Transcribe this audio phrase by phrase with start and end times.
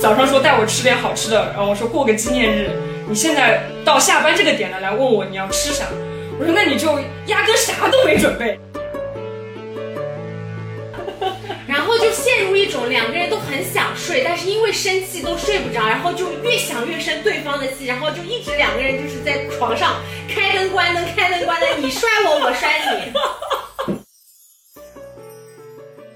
[0.00, 2.70] 早上说带我吃点好吃的，然后我说过个纪念日，
[3.08, 5.84] 你现在到下班这个点了来问我你要吃啥，
[6.38, 8.58] 我说那你就压根啥都没准备。
[11.66, 19.96] 然后就陷入一种两个人都很想睡，但是因为生气都睡不着，然后就越想越生对方的气，然后就一直两个人就是在床上
[20.32, 23.12] 开灯关灯开灯关灯，你摔我我摔你。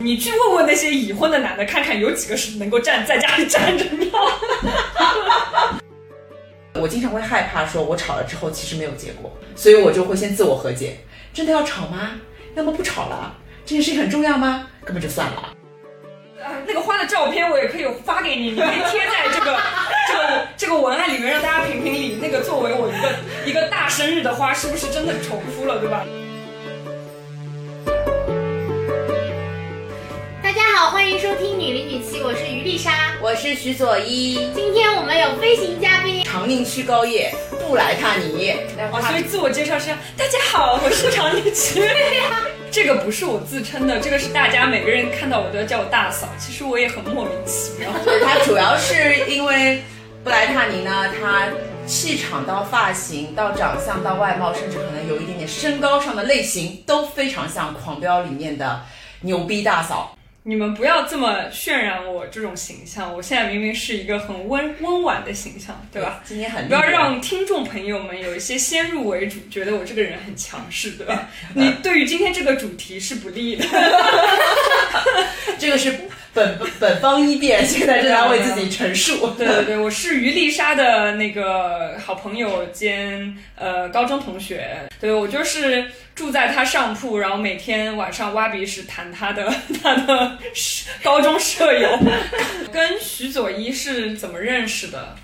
[0.02, 4.08] 你去问问那些已婚的男的，看看有几个是能够站在家里站着尿。
[6.74, 10.98] 我经常会害怕说，我吵了之后其实没有结果，所以我就会先自我和解。
[11.32, 12.20] 真的要吵吗？
[12.56, 13.34] 要么不吵了。
[13.64, 14.66] 这件事情很重要吗？
[14.84, 15.54] 根本就算了。
[16.42, 19.56] 啊，那个花的照片我也可以发给你，你可以贴在这个
[20.08, 22.18] 这个这个文案里面，让大家评评理。
[22.20, 26.04] 那个作为我一个一个大生日的花，是不是真的重复了，对吧？
[30.82, 34.50] 好，欢迎收听《女零女七》，我是于丽莎，我是徐左一。
[34.52, 38.50] 今天我们有飞行嘉宾长宁区高叶布莱塔尼。
[38.90, 41.88] 哦，所以自我介绍是：大家好，我是长宁区。
[42.72, 46.26] 这个不是我自称的，这个是大家每个人看到我都要叫我大嫂。
[46.36, 47.88] 其实我也很莫名其妙。
[48.26, 49.84] 他主要是因为
[50.24, 51.46] 布莱塔尼呢，他
[51.86, 58.80] 气场到发型到长相到外貌，甚至可能有一点点身高上的类型，都非常像《狂飙》里面的
[59.20, 60.18] 牛逼大嫂。
[60.44, 66.20] 你们不要这么渲染我这种形象，我现在明明是一个很温温婉的形象，对吧？
[66.24, 71.28] 今天很不要让听众朋友们有一些先入为主，觉得我这个人很强势，对吧？
[71.54, 73.64] 你对于今天这个主题是不利的。
[75.60, 75.94] 这个是
[76.34, 79.28] 本本方一辩， 现在正在为自己陈述。
[79.36, 90.38] 对对对，我是于丽莎的那个好朋友兼呃高中同学，对我就是住在她上铺，然后每天晚上挖鼻屎谈她的她的
[91.04, 91.98] 高中舍友。
[92.72, 95.14] 跟徐左一是怎么认识的？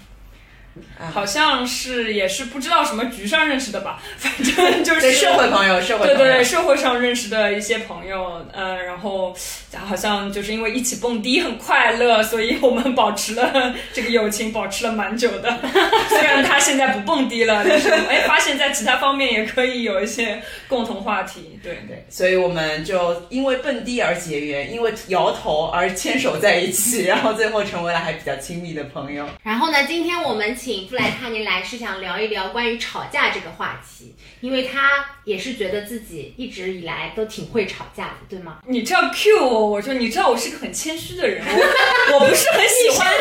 [1.12, 9.34] 好像是也是不知道什么局上认识的吧， 反正就是社会朋友，社会对对社会上认识的一些朋友，呃，然后
[9.75, 15.58] 好像就是因为一起蹦迪很快乐，所以我们保持了这个友情，保持了蛮久的。
[16.08, 21.58] 虽然他现在不蹦迪了，但是哎，发现在其他方面也可以有一些共同话题。
[21.62, 29.26] 对对，所以我们就因为蹦迪而结缘，因为摇头而牵手在一起，然后最后成为了还比较亲密的朋友。
[29.42, 30.67] 然后呢，今天我们请。
[30.88, 38.58] 布莱塔尼来是想聊一聊关于吵架这个话题，因为他也是觉得自己一直以来都挺会吵架的，对吗？
[38.66, 43.12] 你这样 Q 我，我就你知道我是个很谦虚的人，我我不是很喜欢，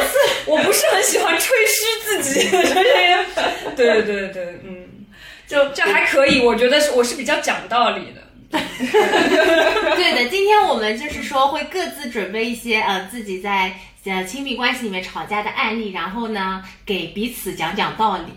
[0.45, 2.49] 我不是很喜欢吹嘘自己，
[3.75, 5.05] 对对对对，嗯，
[5.47, 8.21] 就这还可以，我觉得是我是比较讲道理的。
[8.49, 13.79] 对的，今天我们就是说会各自准备一些呃自己在。
[14.09, 18.31] 呃，亲密关系里面吵架的案例，然后呢，给彼此讲讲道理。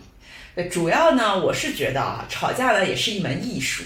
[0.57, 3.85] 呃，主要呢，我是觉得啊，吵架呢也是一门艺术，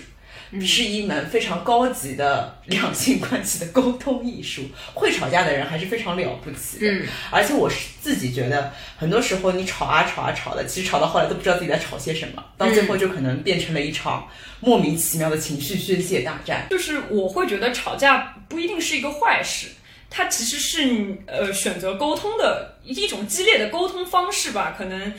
[0.63, 4.63] 是一门非常高级的 两性关系的沟通艺术。
[4.95, 6.91] 会吵架的人还是非常了不起的。
[6.91, 7.07] 嗯。
[7.31, 14.27] 而且我是自己觉得，很多时候你吵啊吵啊吵的，其实吵到后来都不知道自己在吵些什么，到最后就可能变成了一场
[14.61, 16.67] 莫名其妙的情绪宣泄大战。
[16.71, 19.69] 就是我会觉得吵架不一定是一个坏事。
[20.17, 25.13] 它其实是你呃选择沟通的一种激烈的沟通方式吧，可能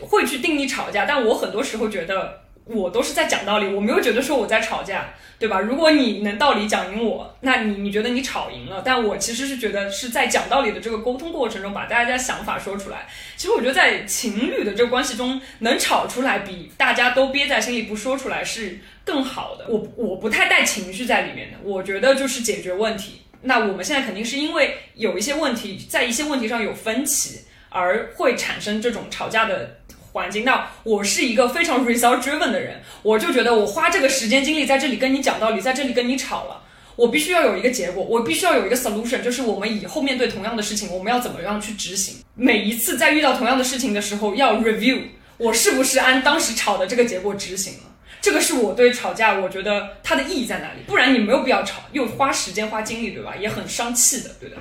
[0.00, 5.60] 会去定义吵架，但我很多时候觉得我都是在讲道理，我没有觉得说我在吵架，对吧？
[5.60, 13.06] 如果你能道理讲赢我，那你你觉得你吵赢了，但我其实是觉得是在讲道理的这个沟通过程中把大家想法说出来。
[13.36, 19.66] 其实我觉得在情侣的这个关系中，能吵出来比大家都憋在心里不说出来是更好的。
[19.68, 23.19] 我我不太带情绪在里面的，我觉得就是解决问题。
[23.42, 29.78] 那我们现在肯定是因为有一些问题，在一些问题上有分歧，而会产生这种吵架的
[30.12, 30.44] 环境。
[30.44, 36.62] 那我是一个非常 result driven 的人，我就觉得我花这个时间精力在这里跟你讲道理，在这里跟你吵了，
[36.96, 42.16] 我必须要有一个结果，我必须要有一个 solution，就是我们以后面对同样的事情，我们要怎么样去执行？
[42.34, 45.00] 每一次在遇到同样的事情的时候，要 review
[45.38, 47.80] 我是不是按当时吵的这个结果执行了。
[48.20, 50.80] 这个是我对吵架，我觉得它的意义在哪里？
[50.86, 53.34] 不然你没有必要吵，又花时间花精力，对吧？
[53.34, 54.56] 也很伤气的，对的。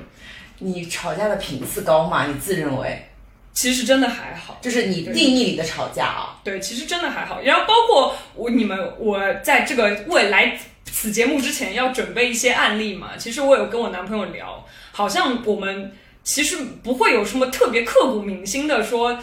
[0.60, 2.28] 你吵架的频次高吗？
[2.28, 3.10] 你自认为？
[3.54, 6.40] 其实真的还好，就是你定义里的吵架啊。
[6.44, 7.42] 对，其实真的还好。
[7.42, 13.12] 然后包括我、你们，我在这个未来此节目之前要准备一些案例嘛。
[13.18, 15.92] 其实我有跟我男朋友聊，好像我们。
[16.30, 19.18] 其实不会有什么特别刻骨铭心的，说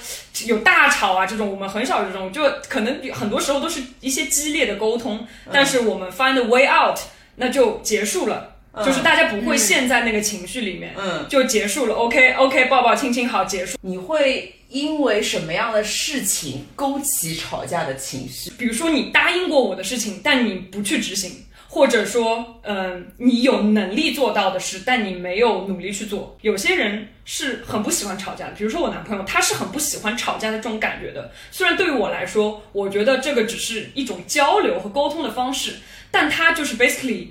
[0.45, 6.99] 有大吵啊这种，我们很少这种，就可能很多时候都是一些激烈的沟通，但是我们 find a way out，
[7.37, 8.55] 那就结束了。
[8.85, 11.95] 就是大家不会陷在那个情绪里面，嗯，就结束了。
[11.95, 13.79] OK OK，抱抱亲亲，好结束。
[13.83, 18.51] 你会因为什么样的事情勾起吵架的情绪？
[18.59, 21.46] 比如说你答应过我的事情，但你不去执行。
[21.77, 26.35] 或者说，嗯，你有能力做到的事，但你没有努力去做。
[26.41, 31.31] 有些人是很不喜欢吵架的，比如说我男朋友，他是很不喜欢吵架的这种感觉的。
[31.51, 35.75] 虽然对于我来说，我觉得这个只是一种交流和沟通的方式，
[36.11, 37.27] 但他就是 basically，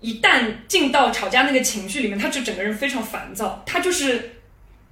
[0.00, 4.32] 一旦进到吵架那个情绪里面，他就整个人非常烦躁，他就是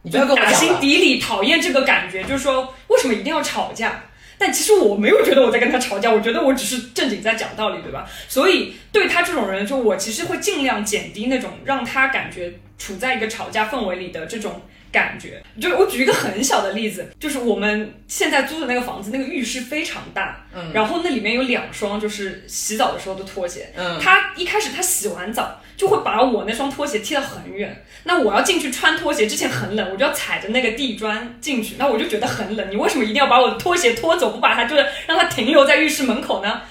[0.00, 0.74] 你不要跟我打心。
[0.80, 4.04] 底里讨厌这个感觉，就是说为什么一定要吵架？
[4.38, 8.08] 但其实我没有觉得我在跟他吵架，我觉得我只是正经在讲道理，对吧？
[8.28, 14.60] 所以对他这种人，就我其实会尽量减低那种让他感觉处在一个吵架氛围里的这种
[14.92, 15.42] 感觉。
[15.60, 32.70] 就我举一个很小的例子，就是我们现在租的那个房子，那个浴室非常大，嗯，然后那里面有两双就是洗澡的时候的拖鞋，嗯他一开始他洗完澡就会把我那双拖鞋踢得很远，那我要进去穿拖鞋之前很冷，我就要踩着那个地砖进去，那我就觉得很冷。
[32.70, 36.62] 你为什么一定要把我的拖鞋拖走，不把它就是让它停留在浴室门口呢？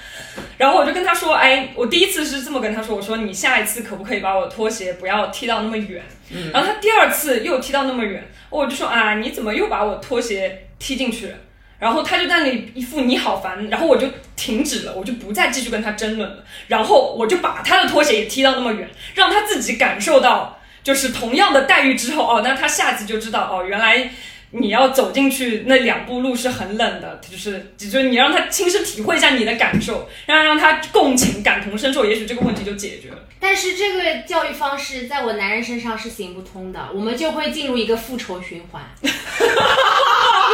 [0.57, 6.04] 然后我就跟他说，哎，我第一次是这么跟他说，我说你下一次可不可以把我的拖鞋不要踢到那么远？
[6.52, 11.36] 然后他第二次又踢到那么远，我就说啊，你怎么又把我拖鞋踢进去了？
[11.80, 16.44] 然后他就在那里一副你好烦，然后我就停止了，我就不再继续跟他争论了。
[16.68, 24.10] 然后我就把他的拖鞋也踢到那么远，让他自己感受到就是同样的待遇之后，哦，那他下次就知道哦，原来
[24.51, 33.18] 你要走进去那两步路是很冷的，就是就是你让他亲身体会一下你的感受，让让他共情、感同身受，也许这个问题就解决了。
[33.38, 39.13] 但是这个教育方式在我男人身上是行不通的，我们就会进入一个复仇循环，因为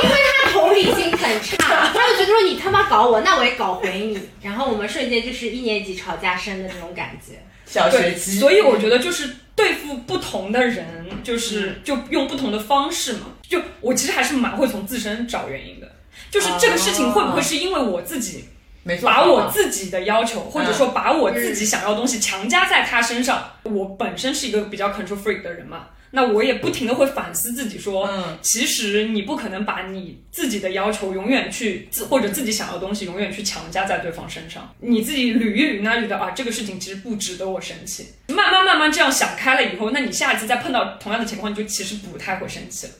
[0.09, 7.39] 他同理心很差，他就觉得说你他妈搞我，那我也搞回你，然后我们瞬间就是一年级吵架生的这种感觉。
[7.65, 10.85] 小学对，鸡，所以我觉得就是对付不同的人，
[11.23, 13.27] 就是就用不同的方式嘛。
[13.47, 15.89] 就我其实还是蛮会从自身找原因的，
[16.29, 18.45] 就是这个事情会不会是因为我自己
[18.83, 23.51] 没错，把我自己的要求，或者说把我自己想要的东西强加在他身上。
[23.63, 38.07] 我本身是一个比较 control freak 的人嘛，那我也不停的会反思自己说，嗯其实你不可能把你自己的要求永远去自或者自己想要的东西永远去强加在对方身上，你自己捋一捋，那觉得啊这个事情其实不值得我生气。
[38.27, 42.93] 慢慢慢慢这样想开了以后，那你下一次再碰到同样的情况，你就其实不太会生气了。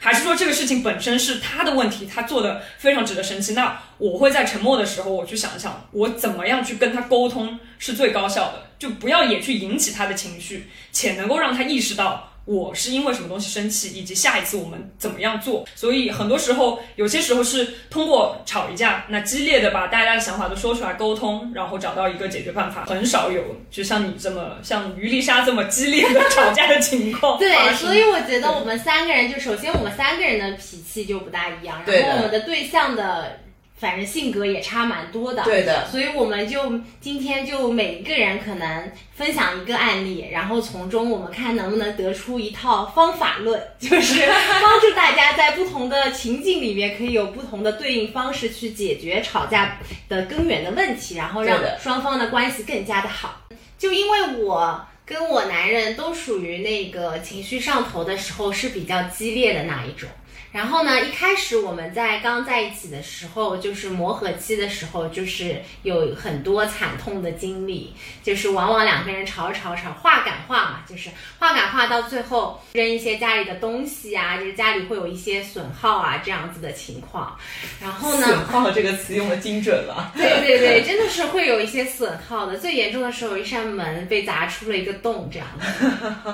[0.00, 3.54] 还是说这个事情本身是他的问题，他做的非常值得生气。
[3.54, 15.68] 那我会在沉默的时候，我去想一想，我怎么样去跟他沟通是最高效的，就不要也去引起他的情绪，且能够让他意识到我是因为什么东西生气，以及下一次我们怎么样做。
[15.74, 22.86] 所以很多时候，有些时候是通过吵一架，那激烈的把大家的想法都说出来沟通，然后找到一个解决办法。
[22.86, 33.40] 很少有就像你这么像于丽莎这么激烈的吵架的情况对所以我觉得我们三个人就首先我们三个人的脾气就不大一样，然后我们的对象的
[33.78, 35.42] 反正性格也差蛮多的。
[35.44, 44.26] 对的，所以我们就今天就每一个人可能分享一个案例，然后从中我们看能不能得出一套方法论， 就是
[44.60, 49.78] 帮助大家在不同的情境里面可以有不同的对应方式去解决吵架
[50.08, 53.42] 的根源的问题，然后让双方的关系更加的好。
[53.78, 60.08] 就因为我跟我男人都属于那个情绪上头的时候是比较激烈的那一种。
[60.50, 77.36] 然后呢，一开始我们在刚在一起的时候，就是磨合期的时候，就是有很多惨痛的经历，就是往往两个人吵吵吵，话赶话嘛，就是话赶话到最后扔一些家里的东西啊，就是家里会有一些损耗啊这样子的情况。
[77.80, 80.12] 然后呢，损耗这个词用的精准了。
[80.16, 82.56] 对对对，真的是会有一些损耗的。
[82.56, 85.66] 最严重的时候，一扇门被砸出了一个洞，这样子。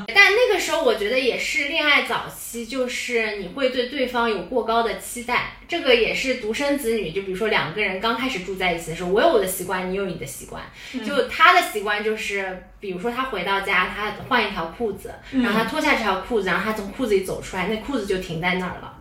[0.14, 5.52] 但那个时候，我觉得也是恋爱早期，就是你会对对方有过高的期待。
[5.66, 10.62] 这个也是独生子女，就比如说两个人刚开始住在一起的时候，我有我的习惯，你有你的习惯。
[11.04, 18.98] 就他的习惯就是，比如说他回到家，他换一条裤子，然后他脱下这条裤子，然后他从裤子里走出来，那裤子就停在那儿了。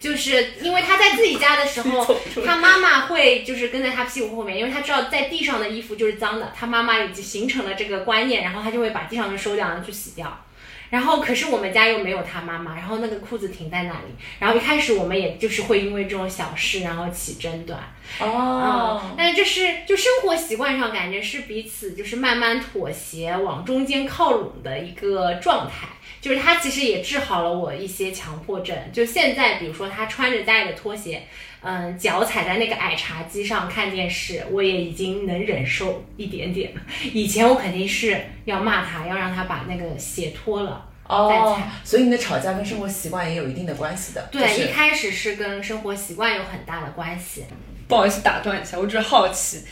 [0.00, 10.44] 就是因为他在自己家的时候， 他妈妈会就是跟在他屁股后面，因为他知道在地上的衣服就是脏的，他妈妈已经形成了这个观念，然后他就会把地上的收掉，然后去洗掉。
[10.90, 17.78] 然后可是我们家又没有他妈妈，然后那个裤子停在那里，然后一开始我们也就是会因为这种小事然后起争端。
[18.20, 25.88] 哦嗯，但是这是就生活习惯上感觉是彼此就是慢慢妥协往中间靠拢的一个状态。
[26.20, 31.22] 就是他其实也治好了我一些强迫症，就现在比如说他穿着家里的拖鞋，
[31.60, 36.80] 嗯，脚踩在那个矮茶几上看电视，我也已经能忍受一点点了。
[37.12, 40.84] 以前我肯定是要骂他，要让他把那个鞋脱了。
[41.08, 44.28] 哦，所以你的吵架跟生活习惯也有一定的关系的。
[44.30, 47.44] 对，一开始是跟生活习惯有很大的关系。
[47.88, 49.62] 不好意思打断一下，我只是好奇，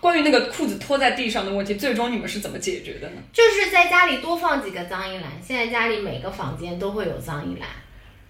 [0.00, 3.22] 关于那个裤子拖在地上的问题，最终你们是怎么解决的呢？
[3.32, 7.68] 就是在家里多放几个脏衣篮，现在家里每个房间都会有脏衣篮。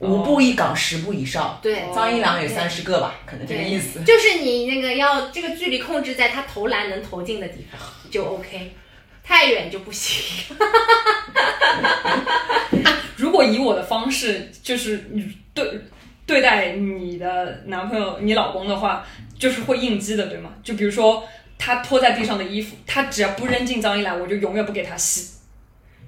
[0.00, 1.58] 五步一岗，十步以上。
[1.62, 4.02] 对，脏衣篮有三十个吧，可能这个意思。
[4.02, 7.80] 就是你那个要这个距离控制在他投篮能投进的地方
[8.10, 8.74] 就 OK，
[9.22, 10.56] 太远就不行。
[13.16, 15.04] 如果以我的方式，就是
[15.52, 15.80] 对
[16.24, 19.04] 对待你的男朋友、你老公的话，
[19.38, 20.54] 就是会应激的，对吗？
[20.62, 21.28] 就比如说
[21.58, 25.34] 他拖在地上的衣服，他只要不扔进脏衣篮，我就永远不给他洗。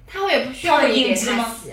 [0.06, 1.72] 他会也不需要你给他洗。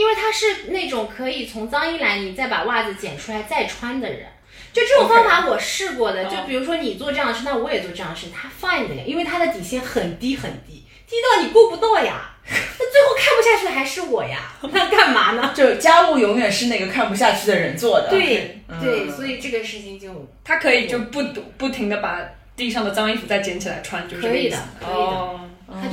[0.00, 4.26] 因为他是那种可以从脏衣篮里再把袜子捡出来再穿的人，
[4.72, 6.24] 就这种方法我试过的。
[6.24, 12.30] 就比如说你做这样的事，那我也做这样的事，他 fine 的呀，因为他的底线很低很低，低到你过不到呀。
[12.48, 15.52] 那最后看不下去的还是我呀，那干嘛呢？
[15.54, 18.08] 就家务永远是那个看不下去的人做的。
[18.08, 21.22] 对对，所以这个事情就他可以就不
[21.58, 22.18] 不停的把
[22.56, 25.40] 地上的脏衣服再捡起来穿，就是可以的，可以的。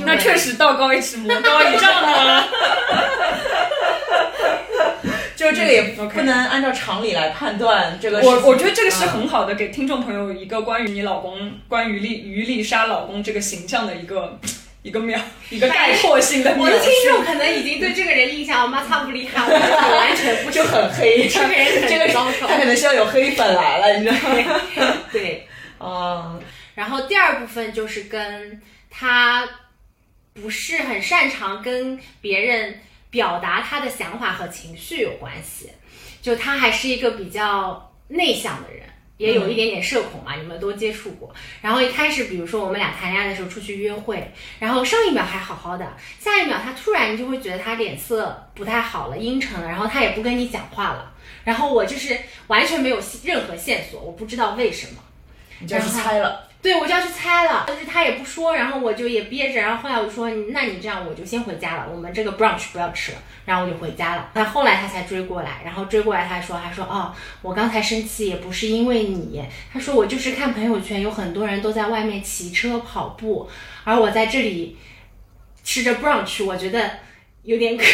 [0.04, 2.48] 那确实道高一尺，魔高一丈了。
[5.52, 8.20] 就这个也不能按照常理来判断这个。
[8.20, 14.38] 我我觉得这个是很好的，给听众朋友一个关于你老公、关于丽于丽莎老公这个形象的一个
[14.82, 16.54] 一个描一个概括性的。
[16.58, 21.26] 我的听众可能已经对这个人印象妈擦不厉害，完全不就很黑。
[21.28, 24.96] 这个人这个他可能是要有黑粉来了，你知道吗？
[25.12, 25.46] 对，
[25.80, 26.40] 嗯。
[26.74, 29.48] 然后第二部分就是跟他
[30.34, 32.80] 不是很擅长跟别人。
[33.10, 35.70] 表达他的想法和情绪有关系，
[36.20, 38.82] 就他还是一个比较内向的人，
[39.16, 41.34] 也有一点点社恐嘛，你们都接触过。
[41.60, 51.14] 然后一开始，比如说我们俩谈恋爱的时候出去约会，然后上一秒还好好的，下一秒他突然就会觉得他脸色不太好了，阴沉了，然后他也不跟你讲话了。
[51.44, 55.02] 然后我就是完全没有任何线索，我不知道为什么，
[55.60, 56.47] 你就去猜了。
[56.60, 64.30] 对，我就要去猜了，但是他也不说，然后我就也憋着，然后后来我就说，那你这样我就先回家了，我们这个 brunch 不要吃了，然后我就回家了。
[64.34, 69.40] 那后来他才追过来，然后追过来他说，他说，哦，我刚才生气也不是因为你，
[69.72, 73.48] 他说我就是看朋友圈有很多人都在外面骑车跑步，
[73.84, 74.76] 而我在这里
[75.62, 76.90] 吃着 brunch，我觉得
[77.44, 77.84] 有点可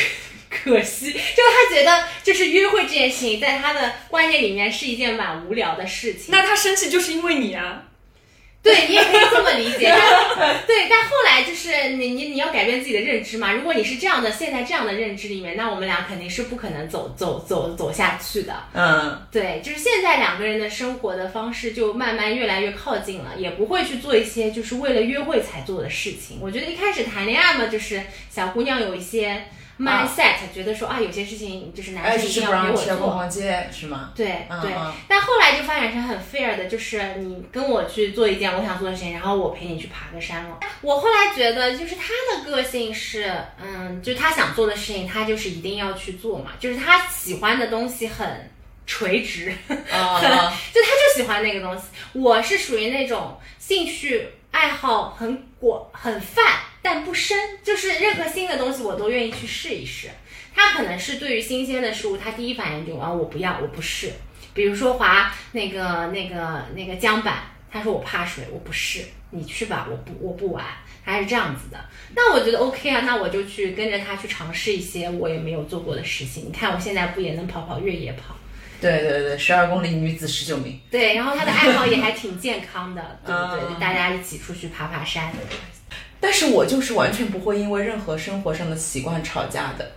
[0.48, 6.26] 可惜，就他觉得就是约会这件事情，在他的观念里面是一件蛮无聊的事情。
[6.28, 7.82] 那他生气就是因为你啊。
[8.64, 9.94] 对你也可以这么理解，
[10.66, 13.52] 对，但后来就是你你你要改变自己的认知嘛。
[13.52, 18.54] 如果你是这样的，现在这样的认知里面，那我们俩肯定是不可能走走走走下去的。
[18.72, 26.38] 嗯，对，就是现在两个人的生活的方式就慢慢越来越靠近了，也不会去做一些就是为了约会才做的事情。
[26.40, 29.44] 我觉得一开始谈恋爱嘛，就是小姑娘有一些。
[29.78, 32.96] Mindset 觉得说啊，有些事情就是男生一定要给我做。
[32.96, 34.12] 逛街是吗？
[34.14, 34.70] 对对，
[35.08, 40.60] 但后来就发展成很 fair 的，就是你跟我去做一件我想做的事情，然后我陪你去爬个山了。
[40.80, 48.50] 我后来觉得，就是他的个性是，嗯，就他想做的事情，他就是一定要去做嘛，就是他喜欢的东西很
[48.86, 51.84] 垂直， 就他就喜欢那个东西。
[52.12, 56.42] 我是属于那种兴趣爱好很广很泛。
[56.84, 60.08] 但不深，就是任何新的东西我都愿意去试一试。
[60.54, 64.12] 他可能是对于新鲜的事物，他第一反应就啊我不要，我不试。
[64.52, 67.38] 比如说滑那个那个那个桨板，
[67.72, 69.00] 他说我怕水，我不试。
[69.30, 70.64] 你去吧，我不我不玩，
[71.04, 71.84] 他是这样子的。
[72.14, 76.44] 那我觉得 OK 啊，那我就去跟着他去尝试一些我也没有做过的事情。
[76.46, 78.36] 你看我现在不也能跑跑越野跑？
[78.80, 80.78] 对对对，十二公里女子十九名。
[80.90, 83.74] 对，然后他的爱好也还挺健康的，对不对？
[83.74, 85.32] 就大家一起出去爬爬山。
[86.26, 89.92] 但是我就是完全不会因为任何生活上的习惯吵架的，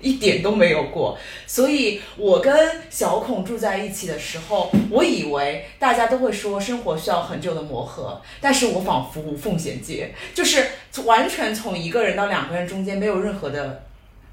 [0.00, 1.16] 一点都没有过。
[1.46, 10.66] 所以，我跟小孔住在一起的时候，我以为大家都会说生活需要很久的磨合，但是我仿佛无缝衔接，就是
[11.04, 13.84] 完全从一个人到两个人中间没有任何的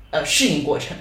[0.09, 0.97] 呃适应过程。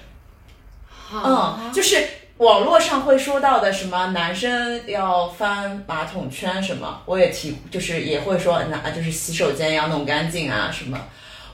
[1.11, 2.07] 嗯，就是。
[2.41, 10.99] 网络上会说到的什么男生要翻马桶圈什么，我也提，就是也会说那就是洗手间要弄干净啊什么。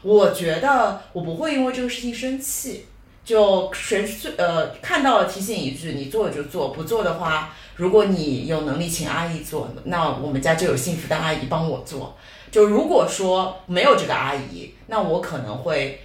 [0.03, 2.87] 我觉得我不会因为这个事情生气，
[3.25, 12.17] 就谁呃看到了提醒一句，你做就做，不做的话，如果你有能力请阿姨做，那我们家就有幸福的阿姨帮我做。
[12.53, 16.01] 就如果说没有这个阿姨，那我可能会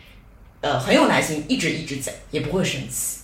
[0.62, 3.21] 呃很有耐心，一直一直讲，也不会生气。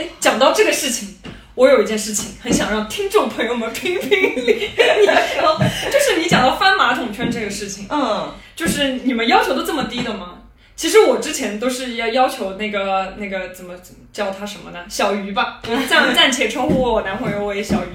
[0.00, 1.16] 哎，讲到这个事情，
[1.54, 5.60] 我我有一件事情很想让听众朋友们评评理， 你说，
[5.92, 10.38] 就是你讲到翻马桶圈这个事情，嗯，就是你们要求都这么低的吗？
[10.74, 14.82] 其实我之前都是要要求那个那个怎么怎么叫他什么呢？
[14.88, 17.88] 小鱼吧， 我暂暂且称呼我男朋友为小鱼。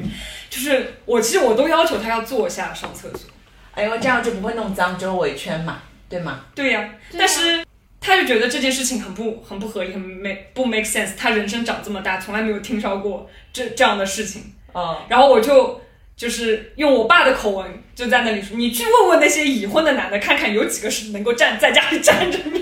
[0.48, 3.28] 就是我其实我都要求他要坐下上厕所，
[3.74, 6.42] 哎，呦这样就不会弄脏周围圈嘛，对吗？
[6.54, 7.66] 对呀、啊但是
[8.06, 11.18] 他就觉得这件事情很不很不合理，很没不 make sense。
[11.18, 14.54] 他人生长这么大，从来没有听说过这这样的事情。
[14.74, 15.82] 啊，然后我就
[16.16, 22.62] 就是用我爸的口吻就在那里说：“你去问问那些已婚的男的，看看有几个是能够站在家里站着尿。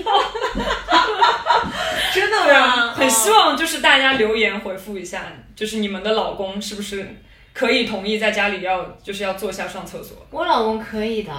[2.14, 2.94] 真的对啊，吗？
[2.96, 5.24] 很希望就是大家留言回复一下，
[5.54, 7.06] 就是你们的老公是不是
[7.52, 10.16] 可以同意在家里要就是要坐下上厕所？
[10.30, 11.32] 我老公可以的，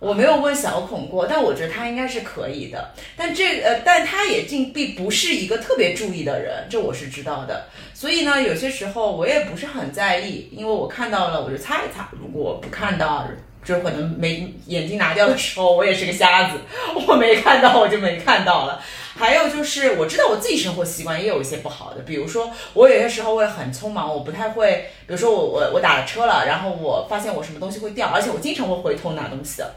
[0.00, 2.92] 我没有问小孔过，但我觉得他应该是可以的。
[3.16, 7.66] 但这呃，但他也并并不是一个特别注意的人，这我是知道的。
[7.94, 13.28] 所以呢，有些时候我也不是很在意，因为我看到了我就擦一擦，如果我不看到。
[13.62, 16.56] 就可能没眼睛拿掉的时候，我也是个瞎子，
[17.06, 18.82] 我没看到我就没看到了。
[19.14, 29.74] 还有就是，我知道我自己生活习惯也有一些不好的，比如说我有些时候会很匆忙，我不太会，比如说我我我打了车了，然后我发现我什么东西会掉，而且我经常会回头拿东西的。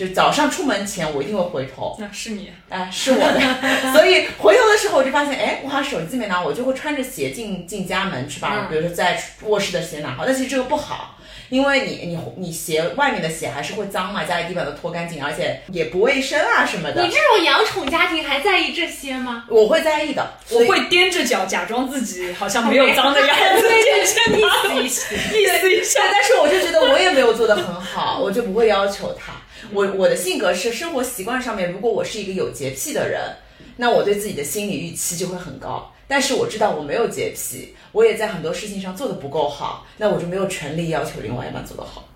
[0.00, 3.40] 就早上出门前，我一定会回头，那是你，哎，是我的。
[3.92, 10.24] 所以回头的时候，我就发现，哎，我好像手机没拿，我就会穿着鞋进进家门去把，嗯比如说在卧室的鞋拿好。
[10.24, 11.18] 但其实这个不好，
[11.50, 17.02] 因为你你你鞋外面的鞋还是会脏嘛，家里地板都拖干净，而且也不卫生啊什么的。
[17.02, 19.44] 你这种养宠家庭还在意这些吗？
[19.50, 25.14] 我会在意的，我会踮着脚假装自己好像没有脏的样子，健身意房思意思。
[25.14, 26.00] 意 思一下。
[26.10, 29.34] 但是我就觉得我也没有做得很好，我就不会要求他。
[29.72, 33.20] 我我的性格是生活习惯上面，如果我是一个有洁癖的人，
[33.76, 35.92] 那我对自己的心理预期就会很高。
[36.06, 42.06] 但是我知道我没有洁癖，我也在很多事情上做的不够好，那我就没有权利要求另外一半做得好。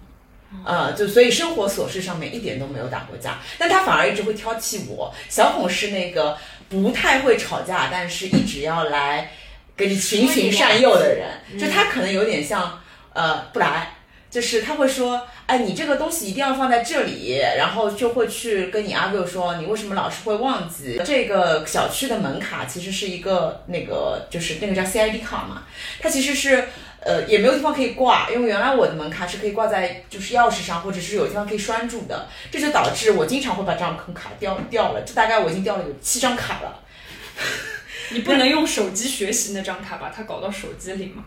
[0.65, 5.13] 啊、就所以生活琐事上面一点都没有打过架，但他反而一直会挑剔我。
[5.29, 9.33] 小孔是那个不太会吵架，但是一直要来
[9.77, 12.81] 给你循循善诱的人，就他可能有点像
[13.15, 13.97] 呃布莱，
[14.35, 21.01] 就是他会说，哎，你这个东西一定要放在这里，然后就会去跟你 argue 说，你为什么老是会忘记？
[21.05, 25.63] 这个小区的门卡其实是一个那个，就是那个叫 CID 卡嘛，
[26.01, 26.65] 它其实是。
[27.07, 36.81] 呃，也没有地方可以挂，因为原来我的门卡是可以挂在就是钥匙上，或者是有地方可以拴住的，这就导致我经常会把这张卡掉掉了，这大概我已经掉了有七张卡了。
[38.09, 41.23] 你不能用手机学习那张卡把它搞到手机里吗？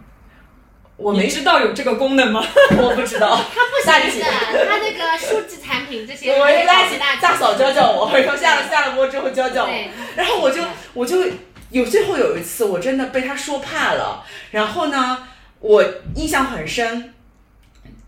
[0.99, 2.43] 你我没，知道有这个功能吗？
[2.77, 9.71] 我不知道，他不大姐行的，他那个数字产品这些，我大大姐大嫂教教我，然后下了下了播之后教教我。
[10.15, 10.61] 然后我就
[10.93, 11.23] 我就
[11.69, 15.27] 有最后有一次我真的被他说怕了，然后呢，
[15.59, 15.83] 我
[16.15, 17.13] 印象很深，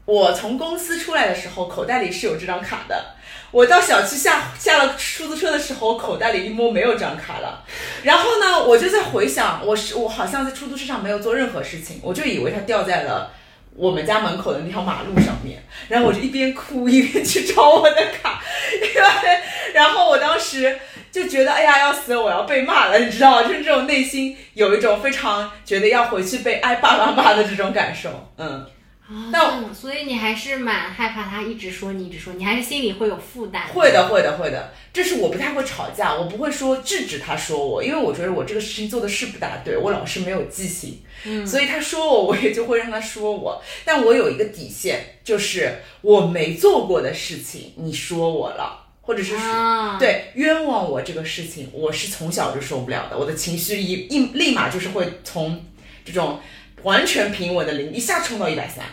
[0.05, 3.15] 我从公司出来的时候口袋里是有这张卡的。
[3.51, 7.63] 我到小区下下了出租车的时候，口袋里一摸没有这张卡了。
[8.03, 13.31] 然后呢，我就在回想，我是我好像在出租车上没有做任何事情，我就以为它掉在了
[13.75, 15.63] 我们家门口的那条马路上面。
[15.87, 18.41] 然后我就一边哭一边去找我的卡，
[18.73, 19.39] 因为
[19.73, 20.77] 然后我当时
[21.11, 23.41] 就觉得，哎呀，要死了，我要被骂了，你知道？
[23.43, 28.29] 就是这种内心有一种非常觉得要回去被挨爸爸骂的这种感受。
[28.37, 28.65] 嗯，
[29.09, 33.67] 啊那所以你还是蛮害怕他一直说你一直说，你还是心里会有负担。
[33.67, 34.71] 会的，会的，会的。
[34.93, 43.61] 这是我不太会吵架，我不会说制止他说我，因为我觉得我这个事情做的是不大对，我老是没有记性，嗯，所以他说我，我也就会让他说我。
[43.83, 49.39] 但我有一个底线，就是我没做过的事情，你说我了，或者是说。
[49.39, 55.65] 啊，对冤枉我这个事情，我是从小就受不了的，我的情绪一一立马就是会从
[56.05, 56.39] 这种
[56.83, 58.85] 完全平稳的零一下冲到一百三，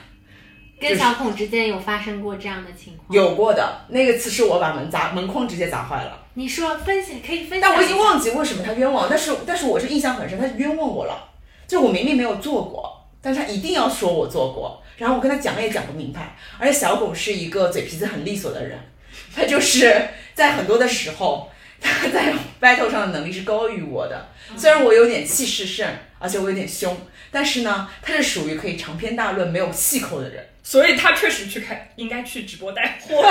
[0.78, 3.06] 跟小孔之间有发生过这样的情况？。
[3.10, 3.80] 有过的。
[3.88, 11.30] 那个次是我把门砸门框直接砸坏了，你说分析可以分享，但我已经忘记为什么他冤枉，但是但是我是印象很深，他冤枉我了，
[11.66, 18.78] 就我明明没有做过，但是他一定要说我做过，然后我跟他讲也讲不明白，而且小孔是一个嘴皮子很利索的人，
[19.34, 21.50] 他就是在很多的时候。
[21.78, 25.86] 他在 battle 上的能力是高于我的，虽然我有点气势盛，
[26.18, 26.96] 而且我有点凶，
[27.30, 30.46] 但是呢，他是属于可以长篇大论、没有细口的人。
[30.66, 33.24] 所以他确实去开，应该去直播带货。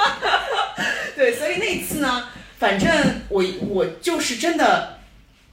[1.14, 2.26] 对，所以那一次呢，
[2.58, 2.90] 反正
[3.28, 4.98] 我我就是真的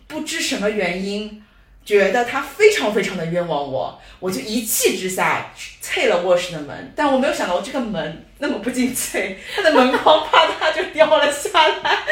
[0.08, 1.44] 不知什么原因，
[1.84, 11.50] 觉得他非常非常的冤枉我，我就一气之下踹了卧室的门，但我没有想到这个门那么不经脆，它的门 框啪嗒就掉了下
[11.84, 12.04] 来，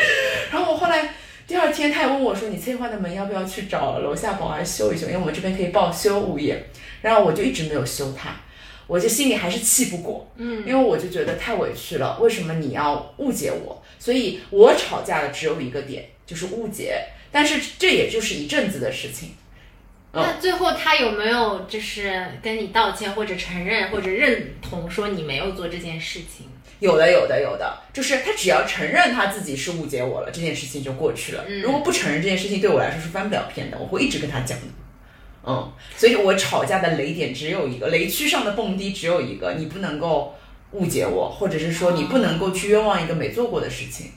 [0.51, 1.13] 然后我后来
[1.49, 5.07] 第二天他也问我说：“你催换的门要不要去找楼下保安修一修？
[5.07, 6.63] 因为我们这边可以报修物业。”
[7.01, 8.29] 然后我就一直没有修它，
[8.85, 13.83] 我就心里还是气不过，嗯，因为我就觉得太委屈了，为什么你要误解我？
[13.97, 17.03] 所以我吵架的只有一个点，就是误解。
[17.31, 19.31] 但是这也就是一阵子的事情。
[20.13, 26.47] 那最后他有没有就是跟你道歉，或者承认，或者认同说你没有做这件事情？
[26.79, 31.43] 有的，有的，有的，就是他只要承认他自己是误解我了，这件事情就过去了。
[31.61, 34.65] 如果不承认这件事情，对我来说是翻不了篇的，我会一直跟他讲的。
[35.45, 40.33] 嗯，所以我吵架的雷点只有一个，雷区上的蹦迪只有一个，你不能够
[40.71, 44.11] 误解我，或者是说你不能够去冤枉一个没做过的事情。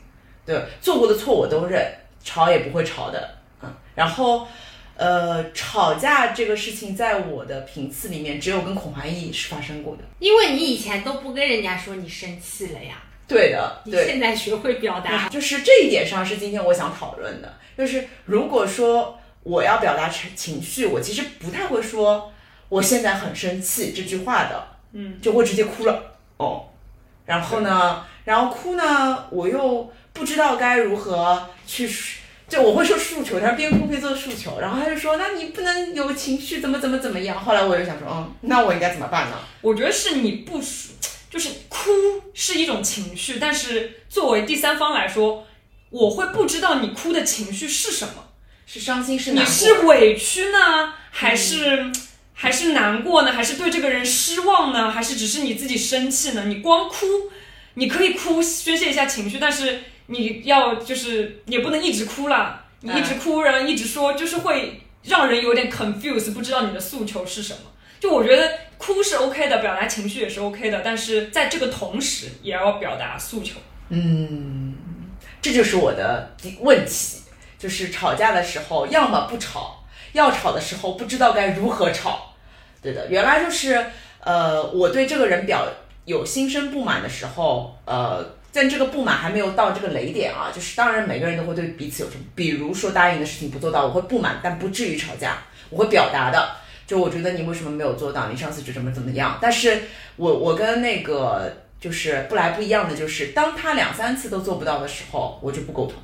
[0.46, 1.84] 对，做过的错我都认，
[2.22, 3.36] 吵也不会吵的。
[3.62, 4.46] 嗯，然后。
[4.94, 10.02] 呃，吵架这个事情，在我的频次里面，只有跟孔怀义是发生过的。
[10.18, 13.02] 因为你以前都不跟人家说你生气了呀。
[13.26, 17.54] 对的，你现在学会表达， 就是这一点上是今天我想讨论的。
[17.76, 22.30] 就是如果说我要表达情情绪，我其实不太会说
[22.68, 26.16] 我现在很生气这句话的，嗯，就会直接哭了。
[26.36, 26.66] 哦，
[27.24, 31.90] 然后呢，然后哭呢，我又不知道该如何去。
[32.52, 37.42] 就我会说诉求，他说边哭边做诉求，然后他就说，那你不能有情绪，怎么怎么怎么样？
[37.42, 39.38] 后来我又想说，嗯，那我应该怎么办呢？
[39.62, 40.62] 我觉得是你不，
[41.30, 41.88] 就是哭
[42.34, 45.46] 是一种情绪，但是作为第三方来说，
[45.88, 48.28] 我会不知道你哭的情绪是什么，
[48.66, 51.90] 是伤心是你是委屈呢，还是
[52.34, 56.44] 还是难过呢，还是对这个人失望呢，还是只是你自己生气呢？
[56.48, 57.06] 你光哭，
[57.74, 59.84] 你可以哭宣泄一下情绪，但是。
[60.12, 67.60] 你要就是也不能一直哭了，你一直哭，然后一直说，就是会让人有点 confuse，不知道你的诉求是什么。
[67.98, 73.58] 就我觉得哭是 OK 的，表达情绪也是 OK 的，但是在这个同时也要表达诉求。
[73.88, 74.74] 嗯，
[75.40, 77.22] 这就是我的问题，
[77.58, 82.34] 就是吵架的时候要么不吵，要吵的时候不知道该如何吵。
[82.82, 83.86] 对的，原来就是
[84.20, 85.66] 呃，我对这个人表
[86.04, 88.41] 有心生不满的时候，呃。
[88.52, 95.38] 在这个不满还没有到这个雷点啊，就是当然每个人都会对彼此有什么，比如说答应的事情不做到，我会不满，但不至于吵架，
[95.70, 96.56] 我会表达的。
[96.86, 99.38] 就我觉得你为什么没有做到，你上次就怎么怎么样。
[99.40, 99.84] 但是
[100.16, 105.94] 我我跟那个就是不来不一样的，就是当他两三次都做不到的时候，我就不沟通，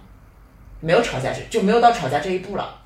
[0.80, 2.77] 没有吵架这就没有到吵架这一步了。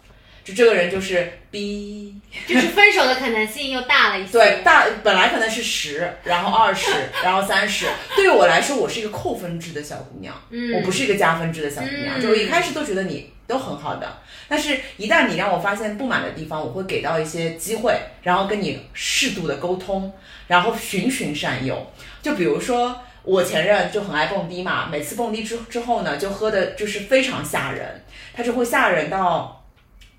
[0.45, 2.13] 就这个人就是逼，
[2.49, 4.33] 就是分手的可能性又大了一些。
[4.33, 6.91] 对，大本来可能是十，然后二十，
[7.23, 7.87] 然后三十。
[8.17, 10.35] 对于我来说，我是一个扣分制的小姑娘，
[10.75, 12.21] 我不是一个加分制的小姑娘。
[12.21, 20.13] 就我一开始都觉得你都很好的，但是一旦你让我发现不满的地方，我会给到一些机会，然后跟你适度的沟通，
[20.49, 21.93] 然后循循善诱。
[22.21, 28.03] 就比如说我前任就很爱蹦迪嘛，每次蹦迪之之后呢，就喝的就是非常吓人，
[28.35, 29.62] 他就会吓人到。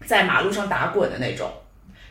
[0.06, 1.52] 在马路上打滚的那种，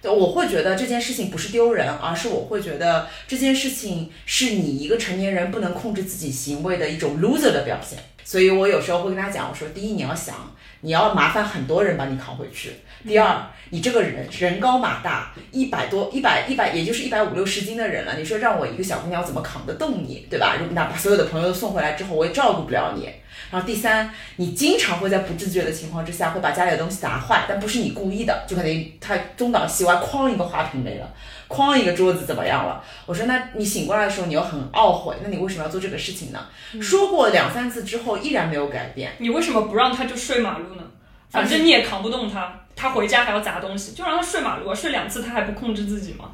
[0.01, 7.99] 对我会觉得这件事情不是丢人，而是我会觉得这件事情是你一个成年人不能控制自己行为的一种 loser 的表现。
[8.25, 10.35] 所以我有时候会跟他讲，我说：第一，你要想，
[10.81, 12.71] 你要麻烦很多人把你扛回去；
[13.05, 20.57] 第二，你这个人人高马大，一百多、一百、一百，也就是一百五六十斤的人了，你说让我一个小姑娘怎么扛得动你，对吧？
[20.59, 23.09] 如果哪怕所有的朋友都送回来之后，我也照顾不了你。
[23.53, 31.07] 然后第三，你经常会在不自觉的情况之下，会把家里的东西砸坏，但不是你故意的，就可能他东倒西歪，哐一个花瓶没了，
[31.51, 32.83] 哐一个桌子怎么样了？
[33.05, 36.47] 我说，那你醒过来的时候，你又很懊悔，那你为什么要做这个事情呢？
[36.81, 40.83] 说过两三次之后，依然没有改变，你为什么不让他就睡马路呢？
[41.29, 46.31] 反正你也扛不动他，他回家还要砸东西，就让他睡马路，睡两次他还不控制自己吗？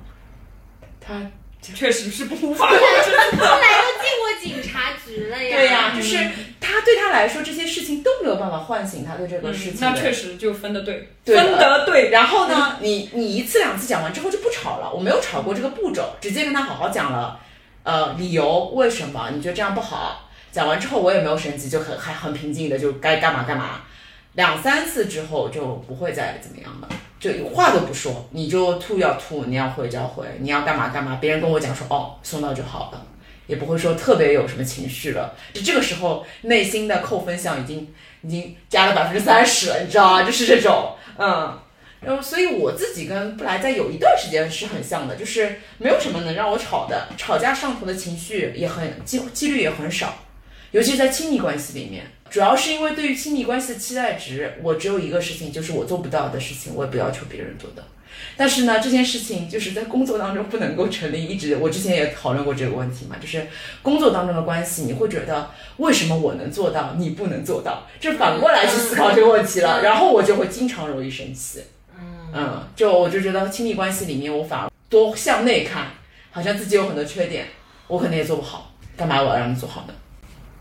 [1.00, 1.20] 他。
[1.60, 3.36] 确实是无法控制。
[3.36, 5.56] 后来又进过警察局了呀。
[5.56, 6.16] 对呀，就是
[6.60, 9.78] 他对他来说这些事情都没有办法唤醒他对这个事情。
[9.80, 12.10] 那确实就分得对，分得对。
[12.10, 17.38] 然后呢，你你一次两次讲完之后就不吵了，我没有吵过这个步骤，直接跟他好好讲了，
[17.82, 20.28] 呃，理由为什么你觉得这样不好？
[20.50, 23.82] 讲完之后我也没有生气，就很还很平静的就该干嘛干嘛。
[24.32, 26.88] 两三次之后就不会再怎么样了。
[27.18, 31.18] 就话都不说，你就吐要吐，你要回就要回，你要干嘛干嘛。
[31.20, 33.06] 别人跟我讲说哦，送到就好了，
[33.46, 35.34] 也不会说特别有什么情绪了。
[35.52, 40.22] 就这个时候，内心的扣分项已经已经加了百分之三十了，你知道吗？
[40.22, 41.58] 就是这种，嗯。
[42.00, 50.14] 然后，所以我自己跟布莱在有一段时间是很像的，就是没有什么能让我吵的，吵架上头的情绪也很几几率也很少，
[50.70, 52.06] 尤其在亲密关系里面。
[52.30, 57.82] 主要是因为对于亲密关系的期待值，我只有一个事情，就是我做不到的事情，我也不要求别人做到。
[58.36, 61.24] 但是呢，这件事情就是在工作当中不能够成立。
[61.24, 63.46] 一直我之前也讨论过这个问题嘛，就是
[63.82, 67.86] 工作当中的关系，你会觉得为什么我能做到，你不能做到？
[68.00, 71.62] 这反过来去思考这个问题了，然后我就会经常容易生气。
[72.32, 75.86] 嗯，就我就觉得亲密关系里面，我反而多向内看，
[76.30, 77.46] 好像自己有很多缺点，
[77.86, 79.94] 我可能也做不好，干嘛我要让你做好呢？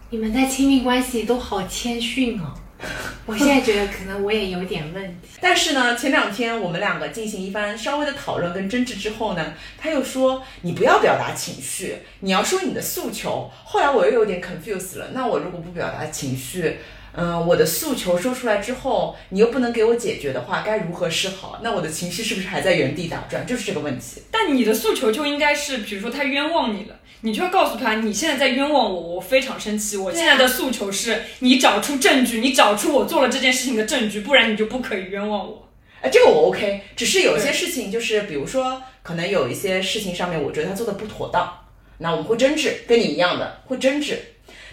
[0.09, 2.53] 你们在亲密关系都好谦逊哦。
[3.25, 5.27] 我现在觉得可能我也有点问题。
[5.41, 13.51] 但是呢，前两天我们两个进行一番稍微的讨论跟争执之后呢，他又说你不要表达情绪，你要说你的诉求。
[13.65, 16.77] 后来我又有点 confused 了，那我如果不表达情绪，
[17.11, 21.59] 嗯，我的诉求说出来之后，你又不能给我解决的话，该如何是好？
[21.61, 23.45] 那我的情绪是不是还在原地打转？
[23.45, 24.21] 就是这个问题。
[24.31, 26.95] 但你的诉求就应该是，比如说他冤枉你了。
[27.21, 29.97] 你就要告诉他，你现在在冤枉我，我非常生气。
[29.97, 35.67] 我现在的诉求是你找出证据，你找出我做了这件事情的证据，不然你就不可以冤枉我。
[36.01, 41.51] 哎，这个我 OK，只是有些事情就是，比如说，可能有一些事情上面，我觉得他做的不妥当，
[41.97, 44.19] 那我们会争执，跟你一样的会争执。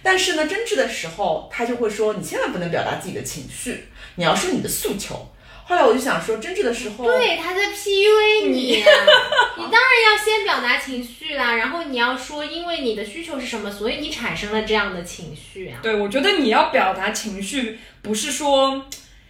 [0.03, 3.85] 但是呢，争执的时候，他就会说，你千万不能表达自己的情绪，
[4.17, 5.31] 你要说你的诉求。
[5.67, 15.81] 后来我就想说，争执的时候，对，他在 PUA 你， 你当然要先表达情绪啦，然后你要说，因为你的需求是什么，所以你产生了这样的情绪啊。
[15.83, 18.85] 对，我觉得你要表达情绪，不是说，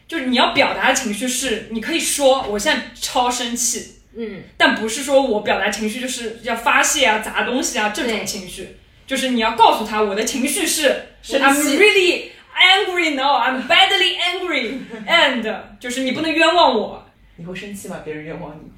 [0.08, 12.33] 就是你要表达的情绪是，你可以说我现在超生气，嗯，但不是说我表达情绪就是要发泄啊、砸东西啊这种情绪，就是你要告诉他我的情绪是，I'm really。
[12.54, 17.04] Angry now, I'm badly angry, and 就是你不能冤枉我。
[17.36, 18.00] 你会生气吗？
[18.04, 18.70] 别人冤枉你？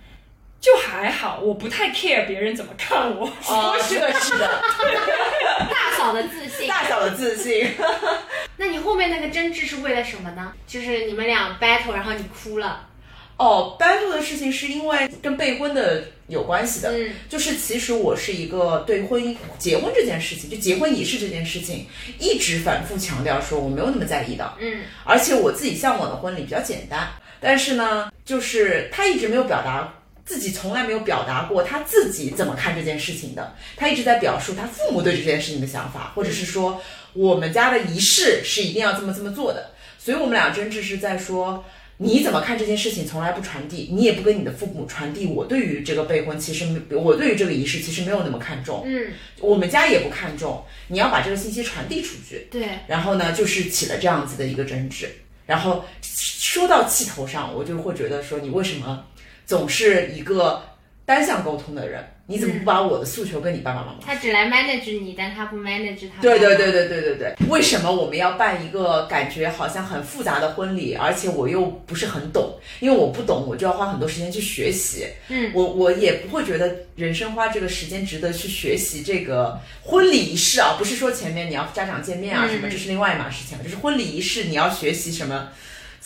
[0.58, 3.30] 就还好，我不太 care 别人怎么看我。
[3.48, 4.48] 哦，是的，是的。
[5.70, 7.70] 大小的自信，大小的自信。
[8.56, 10.52] 那你后面那个争执是为了什么呢？
[10.66, 12.88] 就是你们俩 battle，然后你哭了。
[13.36, 21.86] 哦，battle 的事情是因为跟备婚的有关系的，嗯，就是其实我是一个对婚姻结婚这件事情，就结婚仪式这件事情，
[22.18, 29.92] 一直反复强调说我没有那么在意的，嗯，而且我自己向往的婚礼比较简单，但是呢，就是他一直没有表达
[30.24, 36.80] 自己，从来没有表达过他自己怎么看这件事情的，他一直在表述他父母对这件事情的想法，或者是说
[37.12, 41.62] 我们家的仪式是一定要这么这么做的，所以我们俩争执是在说。
[41.98, 43.06] 你怎么看这件事情？
[43.06, 45.26] 从来不传递，你也不跟你的父母传递。
[45.26, 48.82] 我对于这个备婚，其实没，我对于这个仪式其实没有那么看重。
[48.84, 49.06] 嗯，
[49.40, 50.62] 我们家也不看重。
[50.88, 52.48] 你要把这个信息传递出去。
[52.50, 52.68] 对。
[52.86, 55.08] 然后呢，就是起了这样子的一个争执。
[55.46, 59.06] 然后说到气头上，我就会觉得说，你为什么
[59.46, 60.62] 总是一个
[61.04, 62.04] 单向沟通的人？
[62.28, 63.98] 你怎么不把我的诉求跟你爸爸妈妈？
[64.04, 66.20] 他只来 manage 你，但他不 manage 他。
[66.20, 67.34] 对对对对对对对。
[67.48, 72.58] 为什么我们要办一个感觉好像很复杂的婚礼，而且我又不是很懂？
[72.80, 75.06] 因为我不懂，我就要花很多时间去学习。
[75.28, 83.56] 嗯，我我也不会觉得人生花这个时间值得去学习这个婚礼仪式啊，不是说前面你要家长见面啊什么，这是另外一码事情。
[83.62, 85.48] 就是婚礼仪式你要学习什么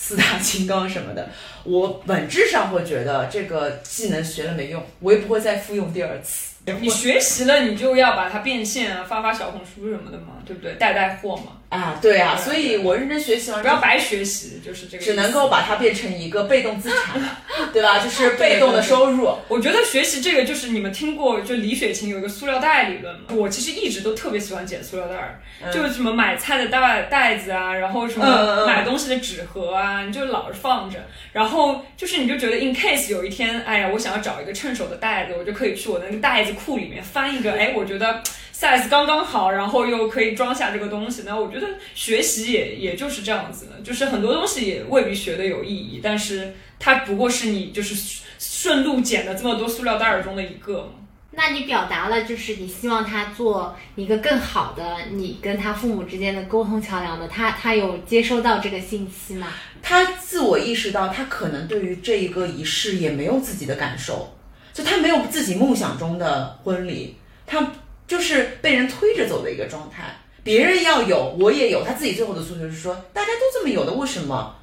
[0.03, 1.29] 四大金刚什么的。
[1.63, 6.55] 我本质上会觉得这个技能学了没用，我也不会再复用第二次。
[6.81, 10.75] 你学习了，你就要把它变现啊，发发小红书什么的嘛，对不对？
[10.77, 11.60] 带带货嘛。
[11.71, 15.05] 啊，对啊，所以我认真学习完，不要白学习，就是这个。
[15.05, 17.21] 只能够把它变成一个被动资产，
[17.73, 18.01] 对吧？
[18.01, 19.33] 就是被动的收入。
[19.47, 23.21] 我觉得学习这个，就是你们听过，就李雪琴有一个塑料袋理论嘛。
[23.37, 25.41] 我其实一直都特别喜欢捡塑料袋儿，
[25.73, 30.99] 就是什么买菜的袋袋子啊，然后什么买东西的纸盒啊，你就老是放着。
[31.33, 38.21] 然后就是你就觉得，in case 有一天，哎呀，我想要找一个趁手的袋子，我就可以去我的那个袋子库里面翻一个，哎，我觉得。
[38.61, 50.89] Size 刚刚好，然后又可以装下这个东西，那我觉得学习也也就是这样子的，就是很多东西也未必学的有意义，但是它不过是你就是顺路捡的这么多塑料袋儿中的一个嘛。
[51.31, 59.47] 那你表达了就是你希望他做一个更好的你跟他父母之间的沟通桥梁的，他他有接收到这个信息吗？
[59.81, 64.37] 他自我意识到他可能对于这一个仪式也没有自己的感受，
[64.75, 67.67] 就他没有自己梦想中的婚礼，他。
[68.11, 70.03] 就是被人推着走的一个状态，
[70.43, 71.85] 别人要有，我也有。
[71.85, 74.57] 他自己最后的诉求是说，大家都这么有的，为什么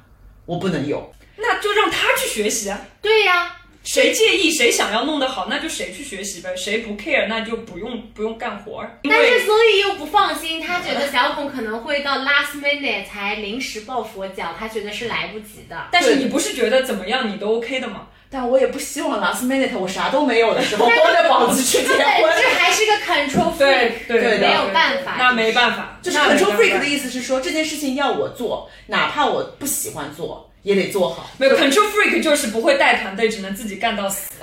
[0.44, 1.14] 我不能有？
[1.38, 2.78] 那就让他去学习啊。
[3.00, 6.54] 对呀，谁介意，谁想要弄得好，那就谁去学习呗。
[6.54, 8.86] 谁不 care，那就不用不用干活。
[9.04, 15.88] 但是所以又不放心，他觉得小孔可能会到 last minute 才临时抱佛脚，他觉得是来不及的。
[15.90, 18.07] 但是你不是觉得怎么样，你都 OK 的吗？
[18.30, 22.30] 但我也不希望 last minute 我啥都没有的时候，光着膀子去结婚。
[22.36, 25.16] 这还是个 control freak，对没有办法。
[25.18, 31.30] 那没办法，就是 control freak 的意思是说，这件事情要我做，哪怕我不喜欢做，也得做好。
[31.38, 34.30] 没有 control freak 就是不会带团队，只能自己干到死。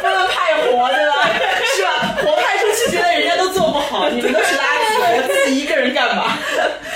[0.00, 1.30] 不能派活，对吧？
[1.76, 2.16] 是吧？
[2.22, 6.36] 活派出去，觉得人家都做不好，你们都是垃圾，我自己一个人干嘛？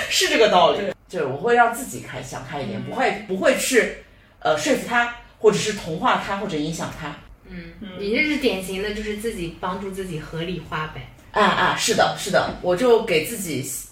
[0.09, 0.92] 是这个道理。
[1.13, 3.97] 对，我会让自己开想开一点，不会不会去
[4.39, 7.15] 呃说服他，或者是同化他，或者影响他。
[7.47, 11.11] 嗯，你这是典型的，就是自己帮助自己合理化呗。
[11.31, 13.89] 啊啊，是的，是的，我就给自己洗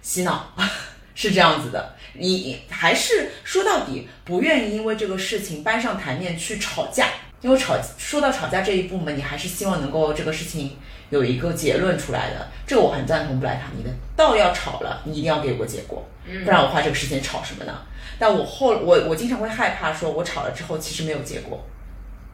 [0.00, 0.54] 洗脑，
[1.14, 1.94] 是这样子的。
[2.14, 7.08] 你还是说到底不愿意因为这个事情搬上台面去吵架，
[7.42, 10.78] 因为吵说到吵架这一步嘛，你还是希望能够这个事情
[11.12, 12.48] 有一个结论出来的。
[12.66, 16.02] 这个我很赞同布莱塔尼的，到要吵了，你一定要给我结果，
[16.44, 17.72] 不然我花这个时间吵什么呢？
[18.18, 21.62] 但我后我我经常会害怕，说我吵了之后其实没有结果，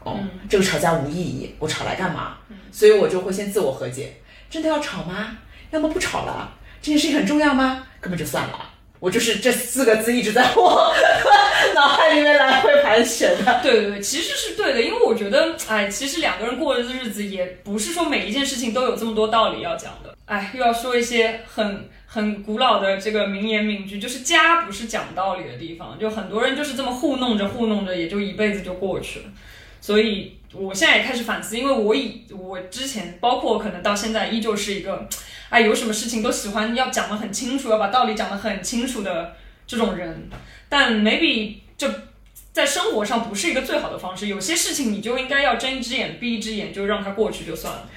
[0.05, 2.37] 哦，这个吵架无意义，我吵来干嘛？
[2.71, 4.15] 所以我就会先自我和解。
[4.49, 5.37] 真的要吵吗？
[5.71, 6.55] 要么不吵了。
[6.81, 7.85] 这件事情很重要吗？
[8.01, 8.68] 根本就算了。
[9.01, 10.93] 我就是这四个字一直在我
[11.75, 13.61] 脑海里面来回盘旋的。
[13.63, 20.17] 对对对，其实是对的，因为我觉得，哎，其实两个人过的日子也不是说每一件事情都有这么多道理要讲的。
[20.27, 29.27] 哎，又要说一些很很古老的这个名言名句，就是家不是讲道理的地方，就很多人就是这么糊弄着糊弄着，也就一辈子就过去了。
[29.81, 30.35] 所以。
[30.55, 35.07] 我现在也开始反思，因为我以我之前，包括可能到现在，依旧是一个，
[35.49, 39.35] 哎，有什么事情都喜欢要讲得很清楚，要把道理讲得很清楚的
[39.67, 40.29] 这种人。
[40.69, 41.89] 但 maybe 就
[42.53, 44.27] 在生活上不是一个最好的方式。
[44.27, 47.89] 有些事情你就应该要睁一只眼闭一只眼，就让它过去就算了，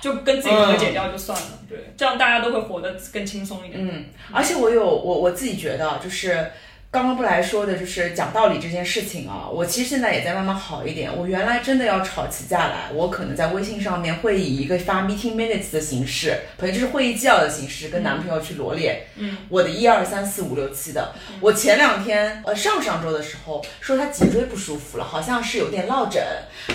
[0.00, 1.58] 就跟自己和解掉就算了。
[1.68, 3.86] 对，这样大家都会活得更轻松一点。
[3.86, 6.50] 嗯，而且我有我我自己觉得就是。
[6.92, 11.16] 刚刚不来说的就是讲道理这件事情啊，我其实现在也在慢慢好一点。
[11.16, 21.14] 我原来真的要吵起架来，我可能在微信上面会以一个发 meeting minutes 的形式，可能就是会议纪要的形式，跟男朋友去罗列，嗯，我的一二三四五六七的。
[21.40, 26.20] 我前两天呃上上周的时候说他脊椎不舒服了，好像是有点落枕，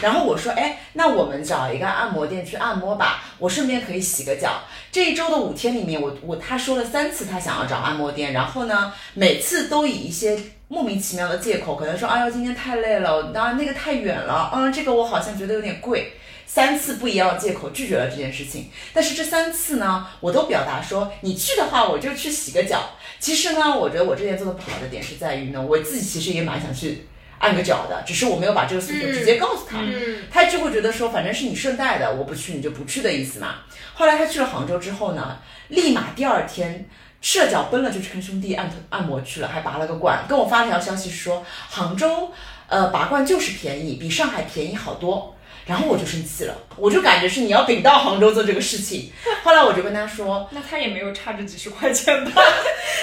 [0.01, 4.61] 然后我说哎，那我们找一个按摩店去按摩吧，我顺便可以洗个脚。
[4.93, 10.37] 这一周的五天里面，我我他说了三次他想要找按摩店，然后呢，每次都以一些
[10.67, 16.13] 莫名其妙的借口，可能说哎呦今天太累了，当然那个太远了，嗯，这个我好像觉得有点贵，
[16.45, 18.69] 三次不一样的借口拒绝了这件事情。
[18.93, 22.91] 但是这三次呢，我都表达说你去的话我就去洗个脚。
[23.19, 27.07] 其实呢，我觉得我这边做的不好的点是在于呢，我自己其实也蛮想去。
[27.37, 33.55] 按个脚的，只是我没有把这个诉求直接告诉他，嗯他就会觉得说，反正是你顺带的，我不去你就不去的意思嘛。
[33.93, 35.37] 后来他去了杭州之后呢，
[35.67, 36.87] 立马第二天
[37.27, 42.31] 赤脚奔了就去跟兄弟按按摩去了，还拔了个罐，跟我发了条消息说，杭州
[42.67, 45.35] 呃拔罐就是便宜，比上海便宜好多。
[45.65, 49.11] 然后我就生气了，我就感觉是你要顶到杭州做这个事情。
[49.43, 52.31] 后来我就跟他说， 那他也没有差这几十块钱吧？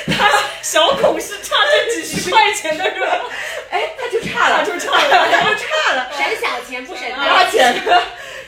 [0.06, 0.30] 他
[0.62, 3.08] 小孔是差这几十块钱的是吧，
[3.72, 7.74] 哎，他就差了，就差了，他就差了， 省小钱不省大钱。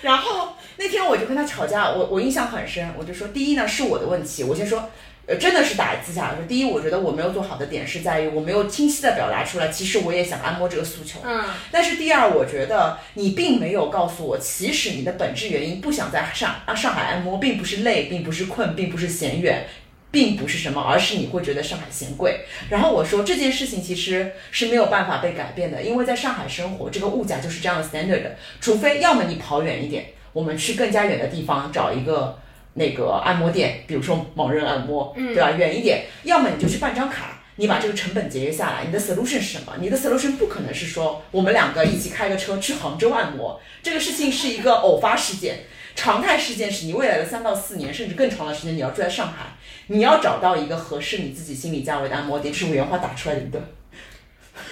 [0.03, 4.89] 然后那天我就跟他吵架，我我印象很深，我就说，第一呢是我的问题，我先说。
[5.27, 11.21] 呃，真的是打字下来说，第一，我觉得我没有做好的点是在于我没有清晰的表达出来，其实我也想按摩这个诉求。
[11.25, 11.43] 嗯。
[11.71, 19.65] 但是第二，我觉得你并没有告诉我，其实你的本质原因不想在上啊上海按摩，并不是累，并不是困，并不是嫌远，
[20.11, 22.41] 并不是什么，而是你会觉得上海嫌贵。
[22.69, 32.39] 然后我说这件事情其实是没有办法被改变的，因为在上海生活，这个物价就是这样的 standard，除非要么你跑远一点，我们去更加远的地方找一个。
[32.75, 35.51] 那个按摩店，比如说盲人按摩，对吧？
[35.51, 38.85] 远一点，要么你就去办张卡，你把这个成本节约下来。
[38.85, 39.75] 你的 solution 是什么？
[39.81, 45.61] 你的 solution 不可能是说我们两个一起开个车去杭州按摩，这个事情是一个偶发事件。
[45.97, 49.57] 常态事件是你未来的三到四年甚至更长的时间你要住在上海，
[49.87, 53.65] 你要找到一个合适你自己心理价位的按摩店，这是我原话打出来的一段。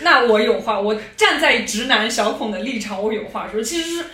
[0.00, 3.62] 那我有话，我站在直男小孔的立场，我有话说。
[3.62, 4.04] 其实是，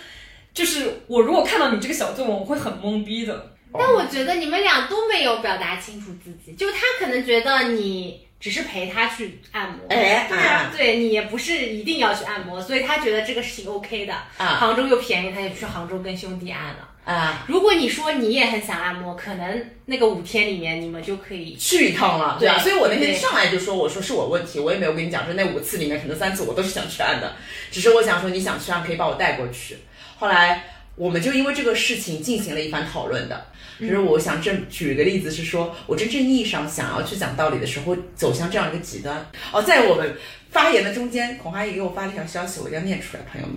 [0.53, 3.53] 就是我如果看到你这个小作文，我会很懵逼的。
[3.71, 14.13] 但我觉得你们俩都没有表达清楚自己，就他可能觉得你只是陪他去按摩，哎，对啊，对你也不是一定要去按摩，所以他觉得这个事情 OK 的。
[14.37, 16.89] 啊，杭州又便宜，他就去杭州跟兄弟按了。
[17.05, 22.37] 啊，如果你说你也很想按摩，可能那个五天里面你们就可以去一趟了。
[22.39, 27.35] 对啊，所以我那天上来就说，我说是我问题，我也没有跟你讲说那五次里面可能三次我都是想去按的，
[27.71, 29.77] 只是我想说你想去按可以把我带过去。
[30.17, 30.63] 后来
[30.95, 33.47] 我们就因为这个事情进行了一番讨论的。
[33.79, 39.25] 就是我想正举个例子，是说我真正意义上想要去讲道理的时候，走向这样一个极端。
[39.51, 40.17] 哦，在我们
[40.51, 43.55] 发言的中间，孔阿姨给我发了一条消息，我要念出来，朋友们，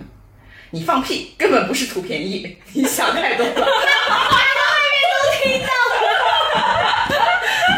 [0.71, 3.51] 你放屁，根本不是图便宜， 你想太多了。
[3.53, 5.95] 外面都听到了。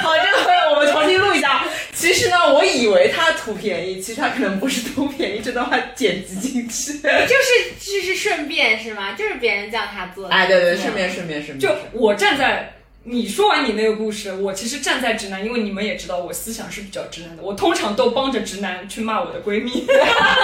[0.04, 1.66] 好，这回我们重新录一下。
[2.06, 6.94] 其其实呢，我以为他图便宜，其实他可能不是图便宜，这段话剪辑进去。
[6.94, 9.14] 就是就是顺便是吗？
[9.14, 10.34] 就是别人叫他做的。
[10.34, 11.60] 哎，对对，顺便顺便顺便。
[11.60, 12.75] 就我站在
[13.08, 19.86] 你说完你那个故事，我其实站在直男，因为你们也知道我思想是比较直男的，我通常都帮着直男去骂我的闺蜜。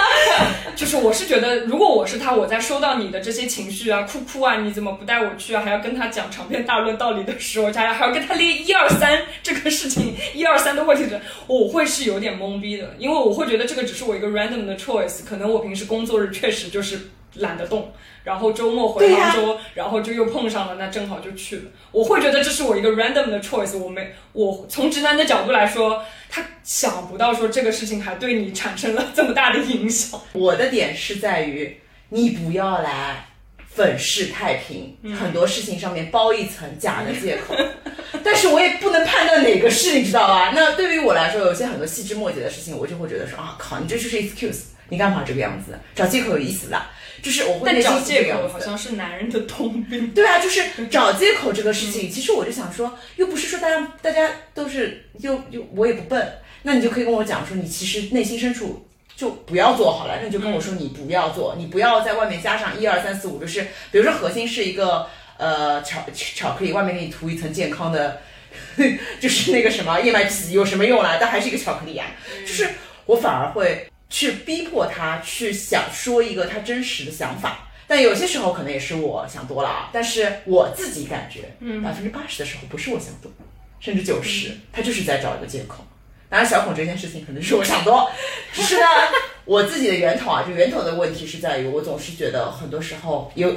[0.76, 17.92] 就是我是觉得，如果我是他，我在收到你的这些情绪啊，哭哭啊，你怎么不带我去啊，还要跟他讲长篇大论道理的时候，还还要跟他列一二三这个事情 一二三的问题的，我会是有点懵逼的，因为我会觉得这个只是我一个 random 的 choice，可能我平时工作日确实就是懒得动。
[18.24, 21.62] 然后周末回杭州，然后就又碰上了，那正好就去了。
[21.90, 23.76] 我会觉得这是我一个 random 的 choice。
[23.76, 30.20] 我没，我从直男的角度来说，他想不到说这个事情还对你产生了这么大的影响。
[30.34, 31.80] 我的点是在于，
[32.10, 33.26] 你不要来
[33.66, 37.56] 粉饰太平，很多事情上面包一层假的借口。
[38.22, 40.52] 但是我也不能判断哪个是，你知道吧？
[40.54, 44.60] 那对于我来说，有些很多细枝末节的事情，我就会觉得说啊靠，你这就是 excuse，
[44.90, 45.76] 你干嘛这个样子？
[45.92, 46.88] 找借口有意思啦。
[47.22, 50.10] 就是我会找借口，好像是男人的通病。
[50.10, 50.60] 对啊，就是
[50.90, 63.62] 找借口这个事情，其实我就想说，又不是说大家大家都是又又我也不笨，那你就可以跟我讲说，你其实内心深处就不要做好了，那你就跟我说你不要做，你不要在外面加上一二三四五，就是
[63.92, 65.06] 比如说核心是一个
[65.36, 68.20] 呃巧巧克力，外面给你涂一层健康的，
[69.20, 71.18] 就是那个什么燕麦皮，有什么用啦？
[71.20, 72.06] 但还是一个巧克力啊，
[72.40, 72.68] 就是
[73.06, 73.86] 我反而会。
[74.12, 79.90] 去逼迫他去想说一个他真实的想法，但有些时候可能也是我想多了啊。
[79.92, 83.32] 但是我自己感觉，嗯百分之八十的时候不是我想多，
[83.80, 85.82] 甚至九十，他就是在找一个借口。
[86.28, 88.10] 当然，小孔这件事情可能是我想多，
[88.52, 88.86] 只是呢，
[89.46, 93.50] 我自己的源头啊，就源头的问题是在于，我总是觉得很多时候有。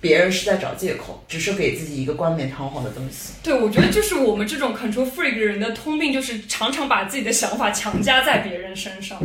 [0.00, 3.34] 别人是在找借口，只是给自己一个冠冕堂皇的东西。
[3.40, 9.22] 对，我觉得就是我们这种 control freak 人的通病，就是常常把自己的想法强加在别人身上。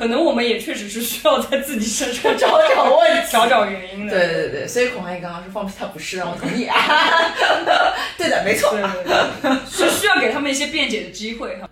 [0.00, 4.18] 可能我们也确实是需要在自己身上找找问题、 找找原因的。
[4.18, 6.74] 对对对所以孔阿姨刚刚说放屁他不是，让我同意啊。
[8.16, 9.04] 对的，没错，对对
[9.42, 11.68] 对，是需要给他们一些辩解的机会哈。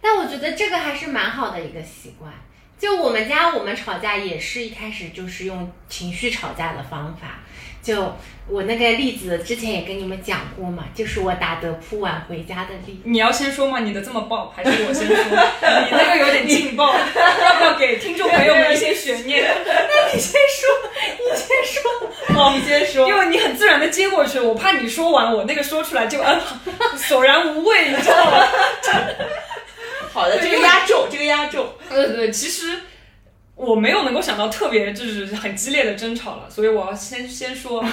[0.00, 2.32] 但我觉得这个还是蛮好的一个习惯。
[2.78, 7.40] 就我们家，我们吵架也是一开始就是用情绪吵架的方法。
[7.82, 8.14] 就
[8.48, 13.00] 我那个例子，之前也跟你们讲过嘛，就是我打德扑晚回家的例子。
[13.04, 13.80] 你要先说吗？
[13.80, 15.14] 你的这么爆，还是我先说？
[15.84, 19.44] 你那个有点劲爆，要不要给听众朋友们一些悬念？
[19.64, 20.68] 那你先说，
[21.18, 21.82] 你先说，
[22.34, 26.40] 好，你先说，因为你很自然的接过去，我怕你说完，我那个说出来就嗯
[26.96, 28.46] 索然无味，你知道吗？
[30.12, 31.74] 好的，这个压轴，这个压轴。
[31.88, 32.80] 对对，其实。
[33.58, 37.84] 我没有能够想到特别就是很激烈的争吵了，所以我要先先说，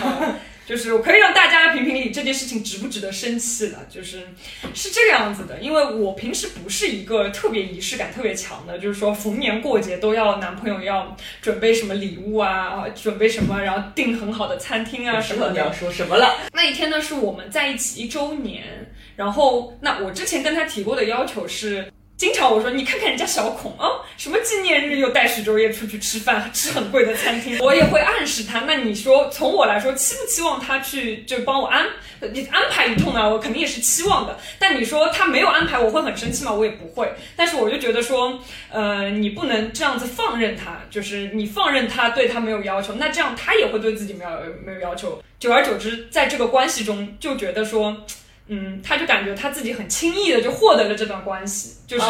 [0.63, 4.27] 就是我可以让大家评评理这件事情值不值得生气了，就是
[4.75, 15.51] 是这个样子的，因为我平时不是一个特别仪式感特别强的，就是说逢年过节都要男朋友要准备什么礼物啊，准备什么，然后订很好的餐厅啊什么的。
[15.53, 16.41] 你要说什么了？
[16.53, 21.91] 那一天呢是我们在一起一周年，然后那我之前跟他提过的要求是。
[22.17, 28.61] 经常我说你看看人家小孔啊，什么纪念日又带许周烨出去吃饭，吃很贵的餐厅，我也会暗示他。
[28.61, 31.85] 那你说从我来说，期不期望他去就帮我安
[32.31, 33.29] 你安排一通呢？
[33.29, 34.39] 我肯定也是期望的。
[34.57, 36.53] 但你说他没有安排，我会很生气吗？
[36.53, 37.13] 我也不会。
[37.35, 38.39] 但是我就觉得说，
[38.71, 44.29] 呃，你不能这样子放任他，就是你放任他对他没有要求，那这样他也会对自己没有
[44.65, 45.21] 没有要求。
[45.37, 48.05] 久而久之，在这个关系中就觉得说。
[48.47, 52.05] 嗯，他就感觉他自己很轻易的就获得了这段关系，就是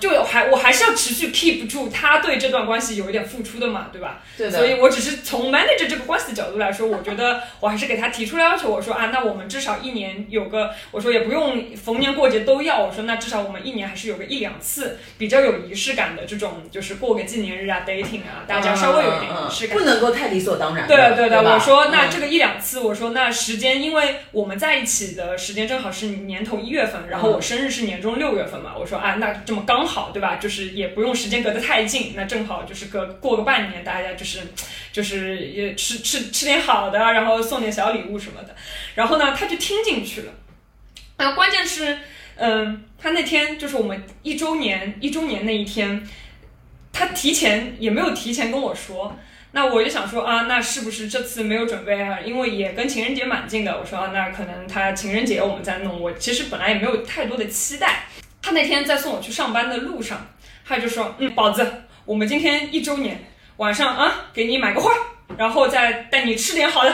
[0.00, 4.20] 就就还我还是要持续 keep 住他对这段关系有一点付出的嘛，对吧？
[4.36, 4.58] 对的。
[4.58, 20.86] 所以我只是从 manager 这个关系的角度来说，我觉得我还是给他提出了要求，我说啊，那我们至少一年有个，我说也不用逢年过节都要，我说那至少我们一年还是有个一两次比较有仪式感的这种，就是过个纪念日啊，dating 啊，大家稍微有一点仪式感，不能够太理所当然。
[20.86, 25.38] 对对对，我说那这个一两次，我说那时间，因为我们在一起的。
[25.44, 30.36] 时间正好是年头一月份，然后我生日是年终六月份嘛，我说啊，那这么刚好，对吧？
[30.36, 34.40] 就是也不用时间隔得太近，那正好就是隔过个半年，大家就是
[34.92, 38.54] 就是也吃吃吃点好的，然后送点小礼物什么的。
[38.94, 40.32] 然后呢，他就听进去了。
[41.18, 41.98] 那关键是，
[42.36, 46.02] 嗯，他那天就是我们一周年一周年那一天，
[46.92, 49.16] 他提前也没有提前跟我说。
[49.56, 52.18] 那我就想说啊，那是不是这次没有准备啊？
[52.18, 53.78] 因为也跟情人节蛮近的。
[53.78, 56.00] 我说啊，那可能他情人节我们再弄。
[56.00, 58.08] 我其实本来也没有太多的期待。
[58.44, 60.20] 他那天在送我去上班的路上，
[60.68, 61.66] 他就说，嗯，宝子，
[62.04, 63.24] 我们今天一周年，
[63.56, 64.92] 晚上啊，给你买个花，
[65.38, 66.90] 然后再带你吃点好的。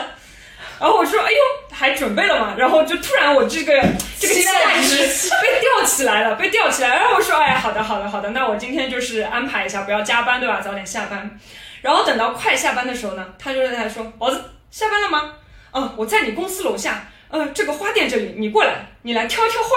[0.79, 1.39] 然后我说，哎呦，
[1.73, 3.83] 还准备了嘛，然后就突然我这个
[4.17, 4.97] 这个期待值
[5.43, 10.61] 被吊起来了，被吊起来，然后我说，哎，好的，好的，好的，那我今天就是安排一下，不要加班，对吧？
[10.61, 11.37] 早点下班。
[11.83, 14.41] 然后等到快下班的时候呢，他就在那说，宝子
[14.71, 15.33] 下班了吗？
[15.73, 19.69] 嗯，我在你公司楼下，嗯，这个花店这里，你过来，你来挑一挑花。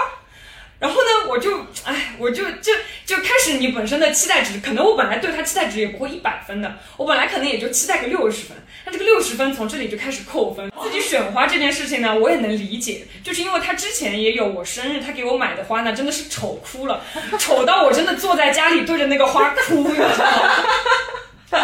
[0.83, 2.73] 然后呢，我就，哎，我就就
[3.05, 8.57] 就开始你本身的期待值，可能我本来对他期待值也不会一百分的，我本来可能也就期待个六十分。
[8.83, 10.69] 那这个六十分从这里就开始扣分。
[10.83, 17.01] 自己选花这件事情呢，我也能理解，就是因为他之前也有我生日，他给我买的花呢，真的是丑哭了，
[17.39, 21.61] 丑到我真的坐在家里对着那个花哭，你知道吗？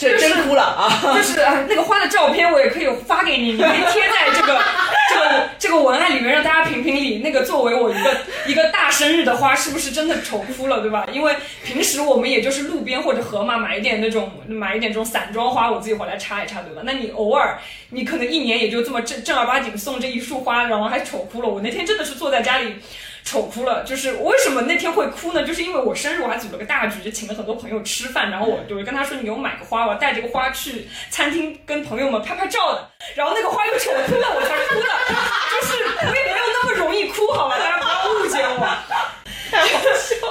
[0.00, 0.88] 这真哭了啊！
[1.14, 4.58] 就是啊，那个花的照片我也可以发给你，你可以贴在这个
[5.10, 7.18] 这个这个文案里面，让大家评评理。
[7.18, 11.06] 那个作为我一个一个大生日的花，是不是真的丑哭了，对吧？
[11.12, 16.80] 因为平时我们也就是路边或者河马买一点那种买一点这种散装花，我自己回来插一插，对吧？
[16.84, 17.58] 那你偶尔
[17.90, 21.48] 你可能一年也就这么正正儿八经送这一束花，然后还丑哭了。
[21.48, 22.76] 我那天真的是坐在家里。
[23.24, 25.44] 丑哭了，就是为什么那天会哭呢？
[25.44, 34.86] 就是因为我生日，我还组了个大局，就请了很多朋友吃饭，然后我就跟他说：“你给我买个花，我带这个花去餐厅跟朋友们拍拍照的。”然后那个花又丑哭了，我才哭了。
[35.50, 38.66] 就是我也没有那么容易哭，好吧，大家不要误解我。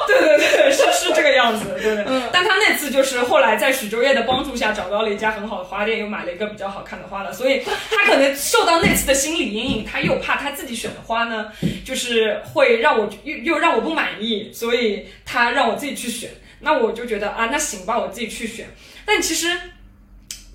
[0.08, 2.06] 对对对，是是这个样子，对对。
[2.08, 2.30] 嗯。
[2.32, 11.52] 但他那次就是后来在许周叶的帮助下找到了一家很好的花店，又买了一个比较好看的花了，所以他可能受到那次的心理阴影，他又怕他自己选的花呢，
[11.86, 16.30] 就是会让我又又让我不满意，所以他让我自己去选。
[16.60, 18.66] 那我就觉得啊，那行吧，我自己去选。
[19.06, 19.48] 但其实。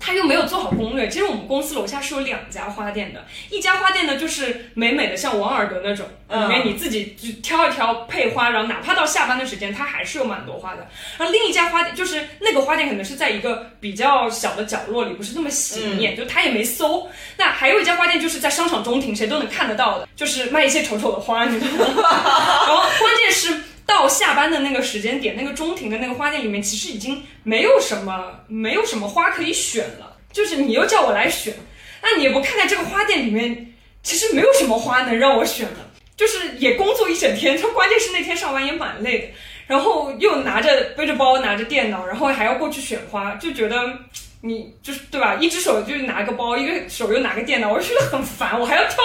[0.05, 1.09] 他又没有做好攻略。
[1.09, 10.87] 其实我们公司楼下是有两家花店的，一家花店呢就是美美的，像王尔德那种，里面你自己就挑一挑配花，然后哪怕到下班的时间，它还是有蛮多花的。
[11.17, 17.09] 然后另一家花店就是那个花店可能是在一个比较小的角落里，不是那么显眼，就他也没搜。
[17.35, 21.93] 那还有一家花店就是在商场中庭，谁都能看得到的，就是卖一些丑丑的花，你知道吗？
[22.67, 23.59] 然后关键是。
[23.85, 30.17] 到下班的那个时间点，那个中庭的那个花店里面，其实已经没有什么，没有什么花可以选了。
[30.31, 31.53] 就是你又叫我来选，
[32.01, 33.73] 那你也不看看这个花店里面，
[34.03, 35.91] 其实没有什么花能让我选了。
[36.17, 39.27] 就是也工作一整天，他关键是那天上班也蛮累的，
[39.67, 43.99] 然后又拿着背着包，拿着电脑，然后还要过去选花，就觉得。
[44.45, 45.35] 你就是对吧？
[45.41, 48.59] 一只手就拿个包，一个手又拿个电脑，我就觉得很烦。
[48.59, 48.97] 我还要挑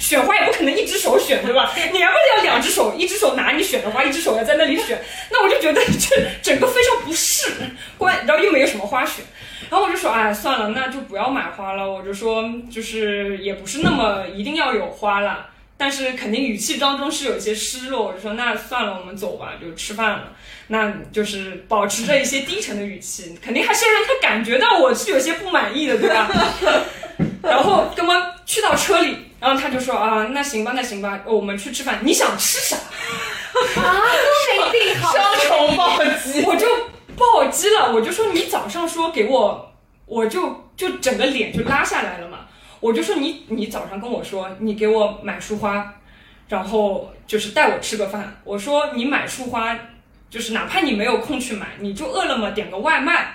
[0.00, 1.72] 选花，也不可能一只手选，对吧？
[1.92, 5.00] 你还不得要两只手，一只手拿你选的花，一只手要在那里选。
[5.30, 7.52] 那我就觉得这整个非常不适，
[7.96, 9.24] 关，然后又没有什么花选。
[9.70, 11.88] 然后我就说，哎，算了，那就不要买花了。
[11.88, 15.46] 我就说，就是也不是那么一定要有花了。
[15.80, 20.24] 但是肯定语气当中是有一些失落，我就说那算了，我们走吧，就吃饭了。
[20.66, 26.30] 那就是保持着一些低沉的语气，肯定还是要让他感觉到我是有些不满意的，对吧？
[27.42, 28.14] 然后跟我
[28.44, 32.76] 去到车里，然后他就说啊，那行吧，那行吧，我们去吃饭，你想吃啥？
[32.76, 34.02] 啊，
[34.58, 36.66] 都没定好，双重暴击，我就
[37.16, 39.72] 暴击了，我就说你早上说给我，
[40.04, 42.40] 我就就整个脸就拉下来了嘛。
[42.80, 46.00] 我就说你，你早上跟我说你给我买束花，
[46.48, 48.40] 然后就是带我吃个饭。
[48.42, 49.78] 我说你买束花，
[50.30, 53.34] 就是哪怕你没有空去买，你就饿了么点个外卖，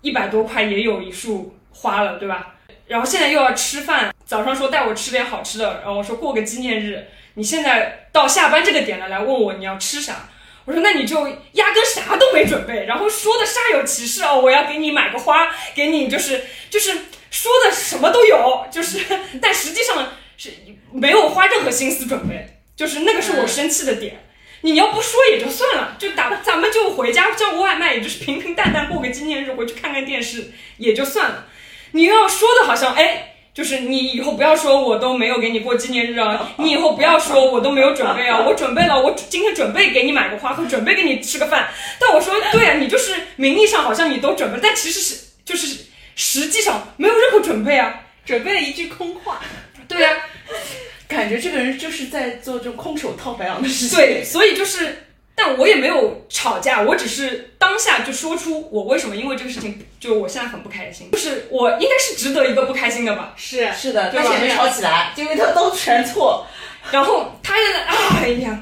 [0.00, 2.54] 一百多块也有一束花了，对吧？
[2.88, 10.28] 然后现在又要吃饭，早上说带我吃点好吃的，然后我说过个纪念日，你现在到下班这个点了来问我你要吃啥？
[10.64, 16.98] 我说那你就压根啥都没准备，然后说的煞有其事哦，我要给你买个花，给你就是就是。
[17.30, 19.00] 说的什么都有，就是，
[19.42, 20.50] 但实际上是
[20.92, 24.22] 没有花任何心思准备，就是那个是我生气的点。
[24.62, 31.46] 你要不说也就算了，就打咱们就回家叫个外卖，也就是平平淡淡过个纪念日，回去看看电视也就算了。
[31.92, 41.68] 你要说的好像哎，就是你以后不要说我都没有给你过纪念日啊，你以后不要说我都没有准备啊，我准备了，我今天准备给你买个花，准备给你吃个饭。
[42.00, 45.86] 但我说对啊，你就是名义上好像你都准备，但其实是就是。
[46.16, 49.40] 实际上没有任何准备啊，准备了一句空话。
[49.86, 50.10] 对呀，
[51.06, 53.96] 感觉这个人就是在做这种空手套白狼的事情。
[53.96, 55.06] 对，所以就是，
[55.36, 61.10] 但我也没有吵架，我只是当下就说出我为什么因为这个事情，就我现在很不开心。
[61.12, 63.32] 就是我应该是值得一个不开心的吧？
[63.36, 66.44] 是是的，而且没吵起来，因为他都全错。
[66.90, 68.60] 然后他现在，哎呀，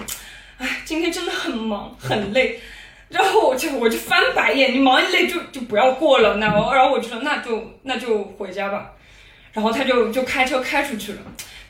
[0.59, 2.61] 哎，今天真的很忙很累。
[3.09, 8.93] 然后我就我就翻白眼，你忙一累就就不要过了，那我然后我就说那就那就回家吧，
[9.53, 11.19] 然后他就就开车开出去了，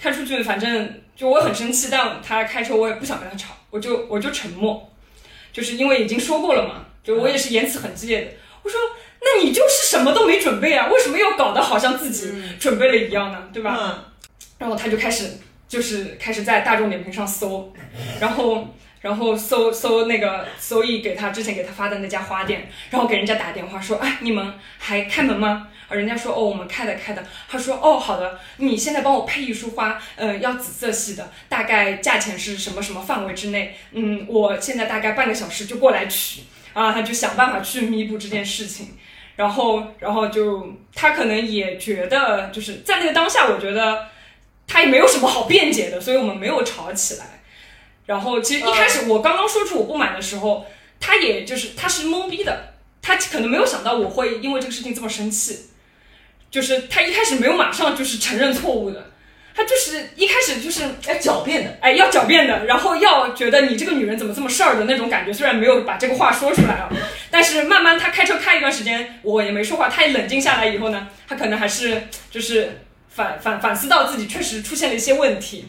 [0.00, 4.90] 开出去反正就我很生气，但他开车我也不想跟他吵，我就我就沉默，
[5.52, 8.30] 就是因为已经说过了嘛，就我也是言辞很激烈的，
[8.62, 8.80] 我说
[9.20, 14.04] 那你就是什么都没准备啊，为什么要搞得好像自己准备了一样呢，对吧？
[14.58, 15.30] 然后他就开始
[15.68, 17.72] 就是开始在大众点评上搜，
[18.20, 18.66] 然后
[19.04, 25.68] 然后搜搜那个搜一给他之前给他发的那家花店，然后给人家打电话说，哎，你们还开门吗？
[25.90, 27.22] 啊，人家说哦，我们开的开的。
[27.46, 33.76] 他说哦，好的，你现在帮我配一束花，呃，要紫色系的，大概价钱是什么什么范围之内？
[33.92, 36.44] 嗯，我现在大概半个小时就过来取。
[36.72, 38.96] 啊，他就想办法去弥补这件事情，
[39.36, 44.08] 然后然后就他可能也觉得就是在那个当下，我觉得
[44.66, 47.33] 他也没有什么好辩解的，所以我们没有吵起来。
[48.06, 50.66] 然后其实一开始我刚刚说出我不满的时候，
[51.00, 55.66] 他也就是他是懵逼的，他可能没有想到我会因为这个事情这么生气。
[56.50, 59.10] 就是他一开始没有马上就是承认错误的，
[59.56, 65.32] 他就是一开始就是要狡辩的，哎，要狡辩的，然后要觉得你这个女人怎么这么事儿的那种感觉。
[65.32, 66.88] 虽然没有把这个话说出来啊，
[67.28, 75.66] 但是慢慢他开车开一段时间，我也没说话，他也冷静下来以后呢，他可能还是就是反反反思到自己确实出现了一些问题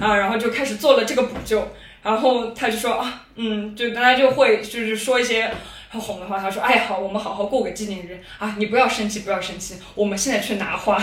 [0.00, 1.68] 啊，然后就开始做了这个补救，
[2.02, 5.50] 然后他就说啊，嗯，就大家就会就是说一些。
[5.88, 8.56] 很哄的话，他说：“哎，好，我们好好过个纪念日啊！
[8.58, 11.00] 你不要生气，不要生气，我们现在去拿花。”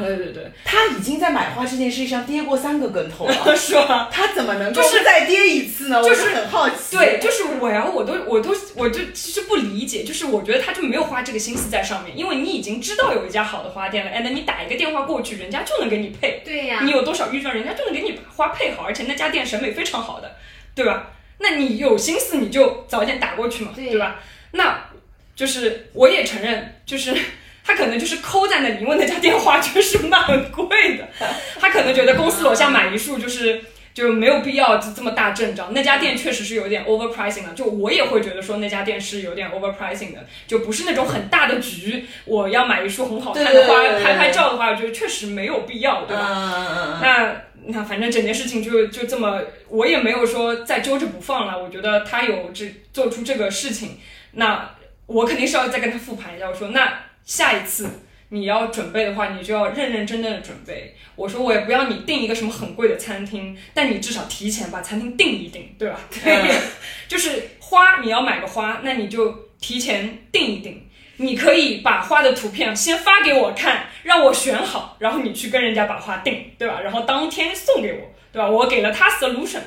[0.00, 4.08] 对对对，他已经在买花这件事情上跌过三个跟头了， 是吧？
[4.12, 6.02] 他怎么能就是再跌一次呢？
[6.02, 6.96] 就是很好奇。
[6.96, 16.42] 对，就是我呀，我都我都我就其实不理解，就是我觉得他就没有花这个心思在上面，因为你已经知道有一家好的花店了，哎，那你打一个电话过去，人家就能给你配。
[16.44, 20.36] 对呀，你有多少预算，人家就能给你把花配好，而且那家店审美非常好的，
[20.74, 21.10] 对吧？
[21.38, 24.20] 那你有心思你就早点打过去嘛，对吧？
[24.52, 24.78] 那
[25.34, 27.16] 就是我也承认，就是
[27.70, 31.08] 他可能就是抠在那里，因为那家电话确实蛮贵的。
[31.60, 33.62] 他可能觉得公司楼下买一束就是
[33.94, 35.72] 就没有必要这么大阵仗。
[35.72, 42.06] 那家店确实是有点 overpricing 的，就我也会觉得说那家店是有点 overpricing 的，就不是那种很大的局。
[42.24, 46.98] 我要买一束很好看的花拍拍照的话，我觉得确实没有必要，对吧？
[47.00, 47.42] 那。
[47.66, 51.62] 那反正整件事情就就这么，我也没有说再揪着不放了。
[51.62, 53.98] 我觉得他有这做出这个事情，
[54.32, 54.70] 那
[55.04, 56.48] 我肯定是要再跟他复盘一下。
[56.48, 56.90] 我说那
[57.30, 57.88] 下一次
[58.30, 60.96] 你要准备的话，你就要认认真真的准备。
[61.14, 66.00] 我说我也不要你订一个什么很贵的餐厅，但你至少提前把餐厅订一订，对吧？
[66.10, 66.52] 对，
[67.06, 70.88] 就是花你要买个花，那你就提前订一订。
[71.18, 76.80] 你可以把花的图片先发给我看，让我选好，然后你去跟人家把花订，对吧？
[76.82, 78.00] 然后当天送给我，
[78.32, 78.48] 对吧？
[78.48, 79.60] 我给了他 solution，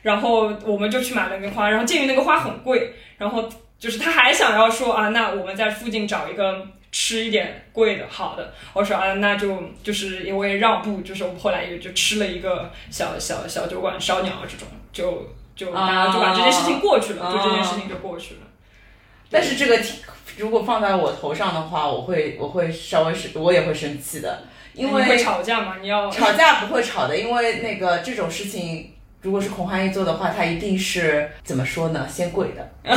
[0.00, 1.68] 然后我们就去买了那个花。
[1.68, 8.54] 然后鉴于那个花很贵，然后就是他还想要说啊，那我们在附近找一个吃一点贵的好的。
[8.72, 18.40] 我说啊，那就就是因为让步，就是我们后来也就吃了一个小小小酒馆烧鸟这种，就就大家就把这件事情过去了，就这件事情就过去了。
[19.28, 19.96] 但是这个挺。
[20.38, 25.76] 如果放在我头上的话，我会我会稍微是，我也会生气的，因为会吵架吗？
[25.82, 32.08] 你要吵架不会吵的，因为那个这种事情，如果是孔汉义做的话，他一定是怎么说呢？
[32.08, 32.70] 先跪的，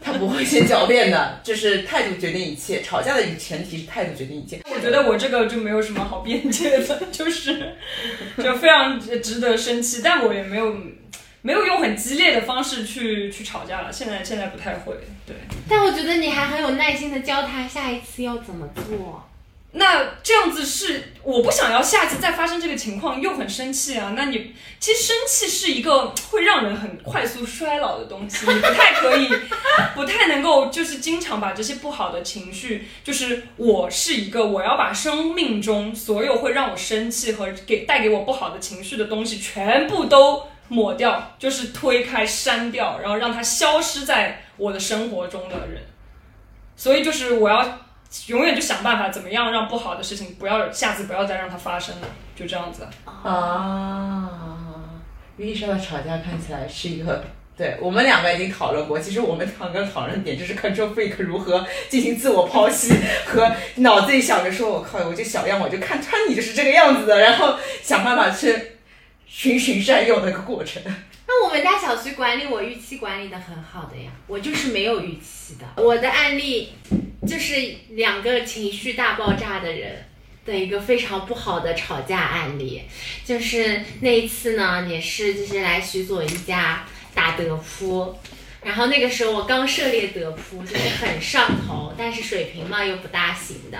[0.00, 2.82] 他不会先狡辩的，就是态度决定一切。
[2.82, 4.60] 吵架的前提是态度决定一切。
[4.74, 7.74] 我觉得我这个就没有什么好辩解的，就是
[8.42, 10.76] 就非常值得生气，但我也没有。
[11.40, 14.92] 没有用很激烈的方式去去吵架了，现在现在不太会，
[15.24, 15.36] 对。
[15.68, 19.24] 但我觉得你还很有耐心的教他下一次要怎么做。
[19.72, 24.14] 那这样子是我不想要下次再发生这个情况又很生气啊。
[24.16, 29.28] 那你其实生气是一个会让人很快速衰老的东西，你不太可以，
[29.94, 40.44] 不太能够就是经常把这些不好的情绪，就是我是一个我要把生命中所有会让我生气和给带给我不好的情绪的东西全部都。
[40.70, 45.82] 抹掉就是推开、删掉，然后让它消失在我的生活中的人。
[46.76, 47.87] 所以就是我要
[48.28, 52.86] 永远就想办法，怎么样让不好的事情不要下次不要再让它发生了，就这样子。
[53.04, 54.30] 啊，
[55.36, 57.24] 与医生的吵架看起来是一个，
[57.56, 58.98] 对我们两个已经讨论过。
[58.98, 62.94] 其实我们两个讨论点就是 control freak 如何进行自我剖析，
[63.26, 68.72] 和脑子里想着说，我靠，我这小样，我就看穿你就是这个样子的，然后想办法去。
[69.30, 70.82] 循循善诱的一个过程。
[71.30, 75.82] 那我们家小区管理我预期管理的很好的呀，我就是没有预期的。
[75.82, 76.72] 我的案例
[77.26, 77.54] 就是
[77.90, 80.06] 两个情绪大爆炸的人
[80.46, 82.82] 的一个非常不好的吵架案例，
[83.26, 88.16] 就是那一次呢，也是就是来徐左一家打德扑，
[88.62, 93.78] 然后那个时候我刚涉猎德扑，就是很上头，但是水平嘛又不大行的。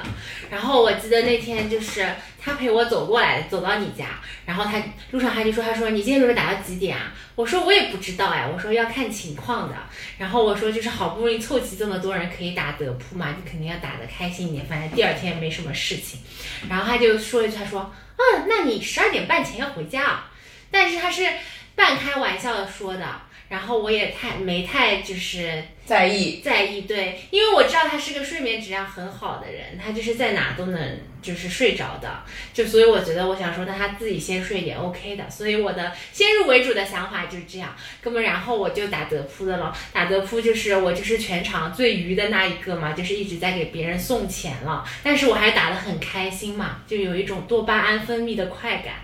[0.51, 2.09] 然后我记得那天就是
[2.41, 7.13] 他陪我走过来，走到你家，然后他路上他就说，他说你今天准备打到几点啊？
[7.35, 9.75] 我说我也不知道哎，我说要看情况的。
[10.17, 16.21] 然后我说就是好不容易凑齐这么多人可以打德扑嘛，你肯定要打得开心一点，反正第二天没什么事情。
[16.69, 20.31] 然后他就说一句，他说，嗯，那你十二点半前要回家啊？
[20.71, 21.27] 但是他是
[21.75, 23.23] 半开玩笑的说的。
[23.49, 32.23] 然后我也太没太就是在意在意，对，因为我知道他是个睡眠质量很好的人，他就是在哪都能就是睡着的，
[32.53, 48.97] 就所以我觉得我想说，那他自己先睡也 OK 的，所以我的先入为主的想法就是这样，哥们然后我就打德扑的了，打德扑就是我就是全场最鱼的那一个嘛，就是一直在给别人送钱了，但是我还打得很开心嘛，就有一种多巴胺分泌的快感，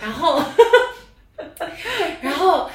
[0.00, 0.42] 然后，
[2.22, 2.70] 然后。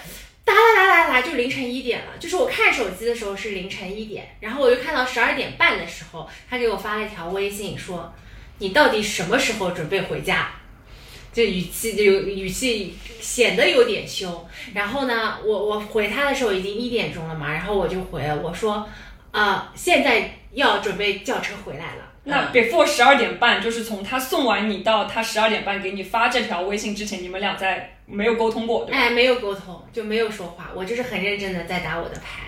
[0.46, 2.18] 打打打打打，就凌晨一点了。
[2.20, 8.14] 就是我看手机的时候是凌晨一点，然后我就看到十二点半的时候，他给我发了一条微信说
[8.60, 10.52] ：“你到底什么时候准备回家？”
[11.34, 14.48] 这语气就有语气显得有点凶。
[14.74, 18.88] 然后呢，我我回他的时候已经一点钟了嘛，然后我就回了我说
[19.32, 32.44] ：“啊，现在要准备叫车回来了。”那 before 十二点半，就是从他送完你到他十二点半给你发这条微信之前，你们俩在没有沟通过，哎，没有沟通，就没有说话，我就是很认真的在打我的牌。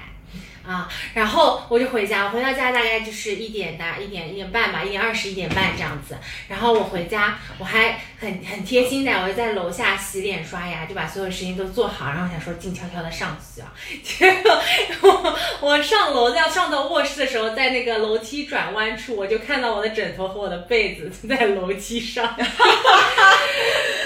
[0.67, 6.17] 啊，然后我就回家，我回到家大概就是一点大一点一点半吧，一点二十一点半这样子。
[6.49, 13.73] 然后我回家，我还很很贴心的，我就在楼下洗脸刷牙，就把所有事情都做好，然后想说静悄悄的上去啊。
[14.03, 14.61] 结果
[15.01, 22.35] 我我上楼要上到卧室的时候，在那个楼梯转弯处，我就看到我的枕头和我的被子在楼梯上。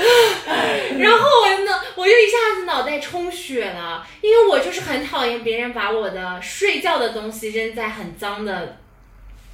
[0.99, 8.77] 然后我呢，我就一下子脑袋充血了，因为我就是很讨厌别人把我的睡觉的东西扔在很脏的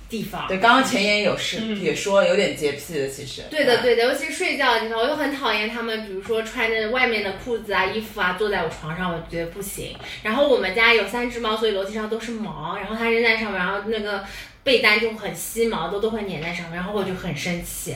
[0.10, 0.48] 地方。
[0.48, 3.44] 对，刚刚前言有是也说有点洁癖的，其实。
[3.50, 9.96] 对的，对的，尤其是睡觉的地方，我又很讨厌他们，比如说穿着外面的裤子啊、衣服啊，坐在我床上，我觉得不行。
[10.24, 14.24] 然后我们家有三只猫，所以楼梯上都是毛，然后它扔在上面，然后那个
[14.64, 17.96] 被单就很吸毛，都都会粘在上面，然后我就很生气。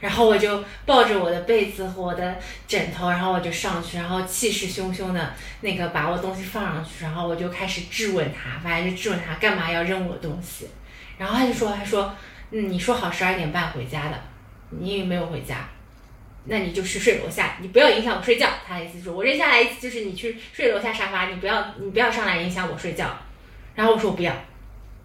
[0.00, 2.36] 然后我就抱着我的被子和我的
[2.66, 10.68] 枕头，然后我就上去，然后气势汹汹的那个把我东西放上去，然后我就开始质问他，反正就质问他干嘛要扔我东西，
[11.18, 12.14] 然后他就说，他说，
[12.52, 14.20] 嗯，你说好十二点半回家的，
[14.70, 15.68] 你也没有回家，
[16.44, 18.48] 那你就去睡楼下，你不要影响我睡觉。
[18.66, 23.18] 他的意思说，我扔下来就是你去睡楼下沙发，你不要你不要上来影响我睡觉。
[23.74, 24.32] 然后我说我不要。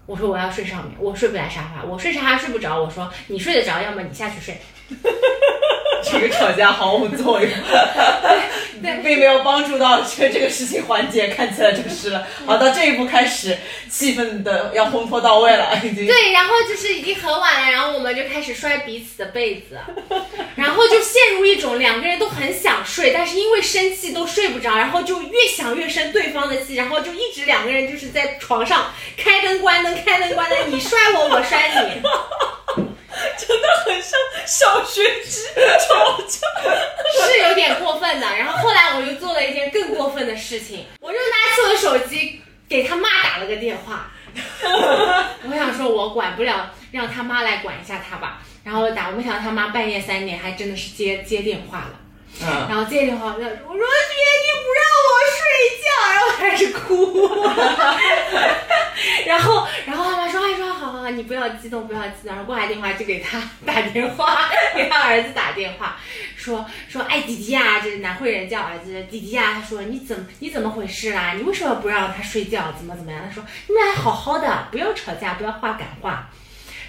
[0.06, 2.82] 我说我要睡上面，我睡不来沙发，我睡沙发睡不着。
[2.82, 4.60] 我说你睡得着，要么你下去睡。
[6.04, 7.50] 这个吵架毫无作用，
[9.02, 12.28] 并没有帮助到这这个事情缓解，看起来就是了。
[12.46, 13.58] 好，到这一步开始，
[13.90, 16.06] 气氛的要烘托到位了，已经。
[16.06, 19.80] 对，然后就是已经很晚了，然后我们就开始摔彼此的被子，
[20.56, 31.72] 然后就陷入一种两个人都很想睡，但是因为生气都睡不着，然后就越想越生对方的气，然后就一直两个人就是在床上开灯关灯，开灯关灯，你摔我，我摔
[32.76, 32.84] 你。
[33.38, 35.42] 真的很像小学鸡
[35.88, 36.48] 吵架，
[37.28, 38.28] 是有点过分的。
[38.36, 44.12] 然后后来我就做了一件更过分的事情，我就拿起我的手机给他妈打了个电话。
[45.48, 48.42] 我想说，我管不了，让他妈来管一下他吧。
[48.64, 52.00] 然后打，我没想到他妈半夜三点还真的是接接电话了。
[52.42, 52.48] 嗯。
[52.68, 55.73] 然后接电话，我说：“爹，你不让我睡觉。”然后
[56.38, 57.30] 开始哭。
[59.26, 65.98] 然后，然后他妈说：“哎，说好好好，你不要激动，不要激动。”然后挂下电话就给他打电话，给他儿子打电话，
[66.38, 71.34] 说说：“哎，弟弟啊，这是南汇人叫儿子弟弟啊。”他说：“你怎么你怎么回事啦？
[71.36, 72.74] 你为什么不让他睡觉？
[72.78, 76.30] 怎么怎么样？”他说：“你们俩好好的，不要吵架，不要话赶话。”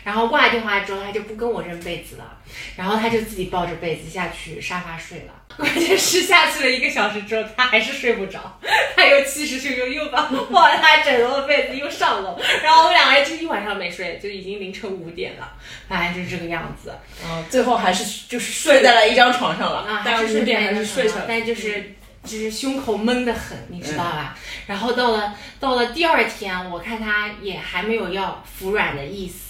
[0.04, 2.38] 然后挂了电话之后，他就不跟我扔被子了，
[2.76, 5.32] 然后他就自己抱着被子下去沙发睡了。
[5.56, 8.60] 关键是下去了一个小时之后，他还是睡不着，
[8.96, 15.52] 他又气势汹汹又把抱着他枕头的被子又上楼，然后我们两个人就一晚上没睡，就已经凌晨五点了，
[15.88, 16.92] 反正就是这个样子。
[17.24, 21.94] 嗯，最后还是就是睡在了一张床上了，啊，但是五点还是睡了，但就是
[22.24, 24.36] 就是胸口闷得很，你知道吧？
[24.66, 29.43] 然后到了到了第二天，我看他也还没有要服软的意思。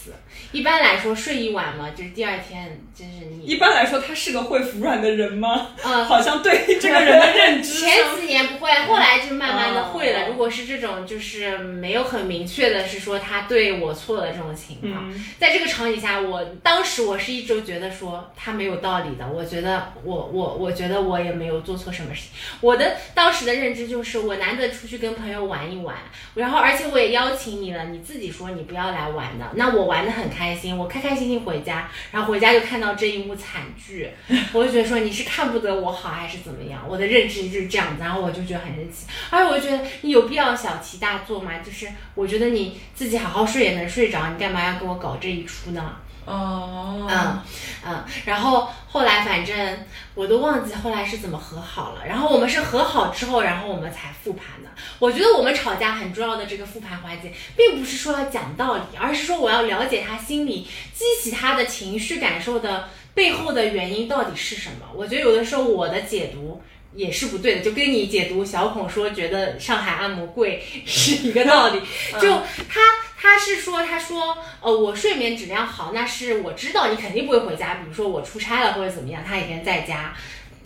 [0.52, 3.44] 一般来说，睡一晚嘛，就是第二天，就是你。
[3.44, 5.68] 一般来说，他是个会服软的人吗？
[5.84, 7.80] 嗯， 好像对这个人的认知。
[7.80, 10.28] 前几年不会，后来就慢慢的会了。
[10.28, 19.26] 如果是这种，就是没有很明确的是说他对我错的这种情况，在这个场景下，我当时我是一直觉得说他没有道理的。
[19.28, 22.30] 我觉得我我我觉得我也没有做错什么事情。
[22.61, 25.96] 我的当时的认知就是，我难得出去跟朋友玩一玩，
[26.34, 34.11] 然后而且我也邀请你了，你自己说你不要来玩的，那我玩玩的很开心，我开开心心回家，然后回家就看到这一幕惨剧，
[34.53, 36.84] 我就觉得说你是看不得我好还是怎么样？
[36.88, 41.53] 我的认知就是这样子，然后我就觉得很生气，而且我就觉得你有必要小题大做吗？
[41.64, 41.86] 就是
[42.16, 45.95] 我觉得你自己好好睡也能睡着，你干嘛要跟我搞这一出呢？
[46.27, 47.43] 哦，嗯
[47.87, 49.79] 嗯，然后后来反正
[50.14, 52.07] 我都忘记后来是怎么和好了。
[52.07, 54.70] 然后我们是和好之后，然后我们才复盘的。
[54.99, 64.87] 我觉得我们吵架很重要的这个复盘环节，并不是说要讲道理，而是说我要了解他心里激起他的情绪感受的背后的原因到底是什么。
[64.95, 66.62] 我觉得有的时候我的解读。
[66.97, 71.81] 也是不对的，就跟你解读小孔说觉得上海按摩贵是一个道理。
[72.20, 72.81] 就他
[73.25, 80.14] 他是说他说呃我睡眠质量好，那是我知道你肯定不会回家，比如说我出差了或者怎么样，他以前在家。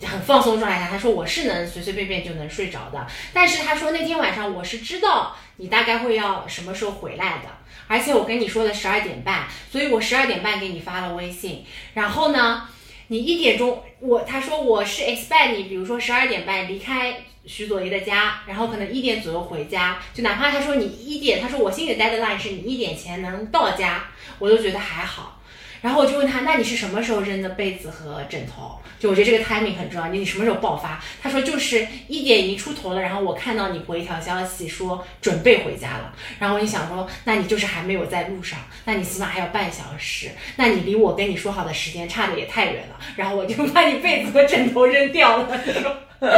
[0.01, 7.49] 很放松状态下，他说我是能随随便便就能睡着的，但是他说那天晚上我是知道你大概会要什么时候回来的，
[7.85, 12.69] 而且我跟你说的十二点半，所以我十二点半给你发了微信，然后呢，
[13.07, 24.05] 你一点钟我他说我是 expect 你，比如说十二点半离开徐左一的家，然后可能一点左右回家，就哪怕他说你一点，他说我心里待的 line 是你一点前能到家，
[24.37, 25.41] 我都觉得还好。
[25.81, 28.79] 然后我就问他，那你是什么时候扔的被子和枕头？
[28.99, 31.01] 就我觉得这个 timing 很重要，你什么时候爆发？
[31.23, 45.57] 他说就是一点一出头了，然后我看到你回一条消息说准备回家了，然后我就想说，那你就是还没有在路上，那你起码还有半小时，那你离我跟你说好的时间差的也太远了，然后我就把你被子和枕头扔掉了。
[45.81, 45.97] 说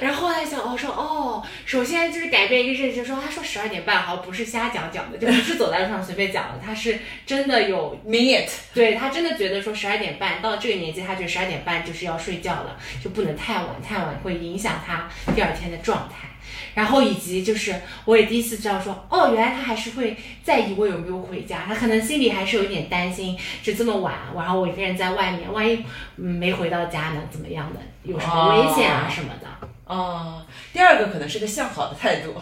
[0.00, 16.28] 然后后来想，我说哦，首先就是改变一个认知，说他说十二点半好像不是瞎讲讲的，就不是走在路上随便讲的，他是真的有 mean it，对他真的觉得说十二点半到这个年纪，他觉得十二点半就是要睡觉了，就不能太晚，太晚会影响他第二天的状态。
[16.76, 17.74] 然后以及就是
[18.04, 20.14] 我也第一次知道说，哦，原来他还是会
[20.44, 25.82] 在意我有没有回家，他可能心里还是有一点担心，就这么晚，然后我一个人在外面，万一
[26.16, 29.68] 嗯没回到家呢，怎么样的，有什么危险啊什么的。
[29.86, 32.34] 哦，第二个可能是个向好的态度。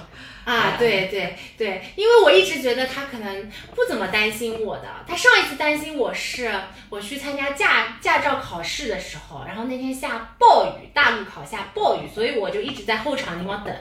[0.44, 4.84] 啊，对对对，因为我一直觉得他可能不怎么担心我的。
[5.06, 6.52] 他上一次担心我是
[6.90, 13.74] 我去参加驾驾照考试的时候，然后那天下暴雨，大陆考下暴雨，所以我就一直在后场地方等，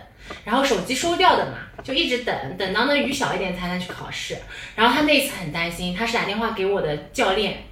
[0.45, 4.38] 然后手机收掉的嘛，就一直等，等到那雨小一点才能去考试。
[4.76, 7.66] 然后他那次很担心，他是打电话给我的教练。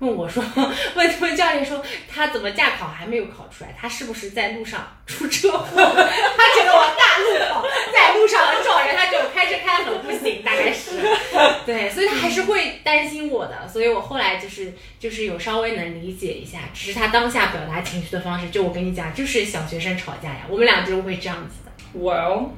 [0.00, 0.42] 问我说，
[0.96, 3.74] 问问教练说，他怎么驾考还没有考出来？
[3.78, 5.66] 他是不是在路上出车祸？
[5.76, 11.00] 他觉得我大路考在路上撞人，他觉得我开车开的很不行，大概是。
[11.66, 22.00] 对，所以他还是会担心我的，所以我后来就是就是有稍微能理解一下，只是他当下表达情绪的方式，就我跟你讲，就是小学生吵架呀，我们俩就会这样子的。
[22.00, 22.48] Well，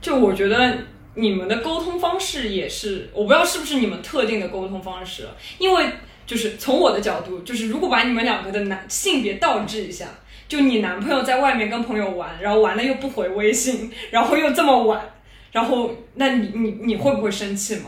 [0.00, 0.78] 就我觉得
[1.14, 5.86] 你们的沟通方式也是，我不知道是不是你们特定的沟通方式，因为
[6.26, 10.06] 就是从我的角度，就是如果把你们两个的男性别倒置一下，
[10.48, 15.00] 就你男朋友在外面跟朋友玩，然后玩了又不回微信，然后又这么晚，
[15.50, 17.84] 然后那你你你会不会生气吗？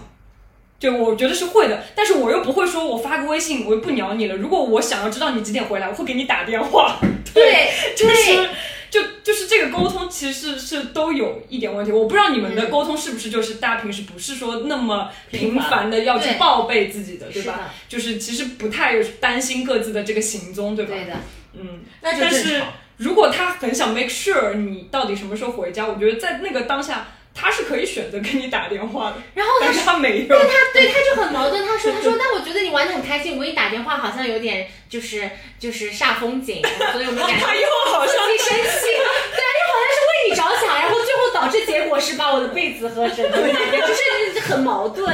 [0.79, 4.37] 就我觉得是会的，但是我又不会说我发个微信我又不鸟你了。
[4.37, 6.99] 如果我想要知道你几点回来，我会给你打电话。
[7.33, 8.49] 对，就是
[8.95, 11.91] 就就是这个沟通其实是是都有一点问题。
[11.91, 17.73] 我不知道你们的沟通是不是就是大家平时不是说那么频繁的要去报备自己的，对吧？
[17.89, 20.95] 就是其实不太担心各自的这个行踪，对吧？
[20.95, 21.17] 对的，
[21.55, 22.63] 嗯，那但是。
[22.97, 30.27] 如果他很想 make sure 你到底什么时候回家，我觉得在那个当下他是可以选择跟你打电话的，然后他但是他没有。
[30.29, 35.29] 但他对他就很矛盾，他说 他说，但我觉得你玩的很开心，我给你打电话好像有点就是
[35.59, 36.63] 就是煞风景，
[36.93, 45.13] 所以我们感觉 他又好像你生气，对啊，就好像是为你着想，然后最后导致结果是把我的被子和枕头给打掉， 就是很矛盾。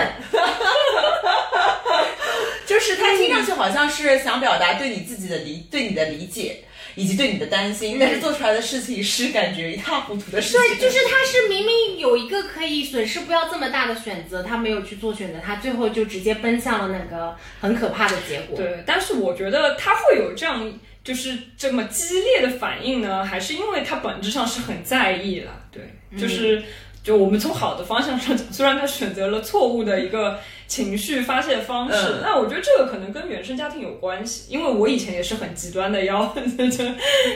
[2.66, 6.62] 就是他听上去好像是想表达对你自己的理，对你的理解，
[7.00, 10.60] 以及对你的担心，但是做出来的事情是感觉一塌糊涂的事情。
[10.60, 18.56] 对，就是他是明明有一个可以损失不要这么大的选择，他没有去做选择，他最后就直接奔向了那个很可怕的结果。
[18.58, 20.70] 对，但是我觉得他会有这样
[21.02, 25.52] 就是这么激烈的反应呢，还是因为他本质上是很在意了。
[25.72, 25.82] 对，
[26.18, 26.62] 就是。
[27.02, 30.38] 就我们从好的方向上讲，虽然他选择了错误的一个
[30.70, 32.20] 情绪发泄方式，嗯。
[32.22, 36.24] 那我觉得这个可能跟原生家庭有关系，因为我以前也是很极端的要，
[36.70, 36.84] 就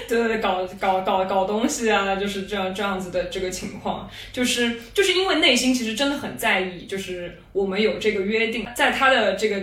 [0.09, 9.61] 对搞搞搞搞东西啊，就是这样这样子的这个情况，就是就是因为内心其实真的很在意，就是我们有这个约定，在他的这个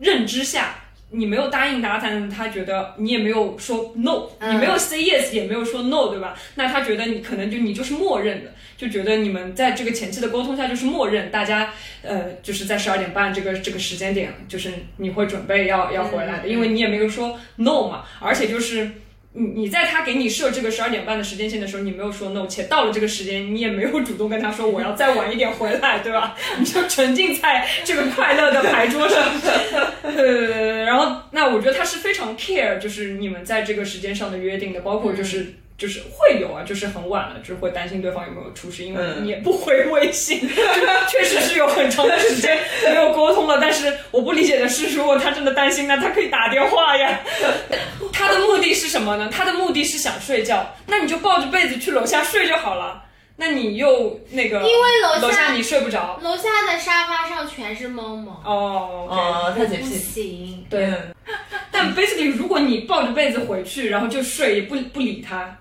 [0.00, 0.74] 认知下，
[1.10, 6.36] 你没有答应他，但他觉得你也没有说 no，、嗯你没有 say yes，也没有说 no，对吧？
[6.56, 11.72] 那他觉得你可能就你就是默认的，就觉得你们在这个前期的沟通下就是默认，大家
[12.02, 18.90] 呃就是在十二点半这个这个时间点，就是你会准备要要回来的，嗯因为你也没有说 no 嘛，而且就是。
[19.38, 26.34] 你你在他给你设这个十二点半的时间线的时候，你没有说 no，且到了这个时间，你也没有主动跟他说我要再晚一点回来，对吧？
[26.58, 29.22] 你就沉浸在这个快乐的牌桌上，
[30.02, 35.52] 呃，然后那我觉得他是非常 care，就是你们在这个时间上的约定的，包括就是。
[35.78, 40.54] 就是会有啊，就是很晚了，就是会担心对方有没有出事，因为嗯你也不回微信，就
[41.10, 43.58] 确实是有很长的时间没有沟通了。
[43.60, 47.20] 但是我不理解的是，如果他真的担心，那他可以打电话呀。
[48.12, 49.28] 他的目的是什么呢？
[49.30, 53.02] 他的目的是想睡觉，那你就抱着被子去楼下睡就好了。
[53.38, 59.06] 那你又那个，因为楼下楼下你睡不着楼下的沙发上全是猫毛，哦。
[59.10, 59.84] 哦，他洁不。
[59.84, 60.64] 行。
[60.70, 61.14] 对嗯
[61.70, 65.54] 但 basically，如果你抱着被子回去，然后就睡，也不不理他，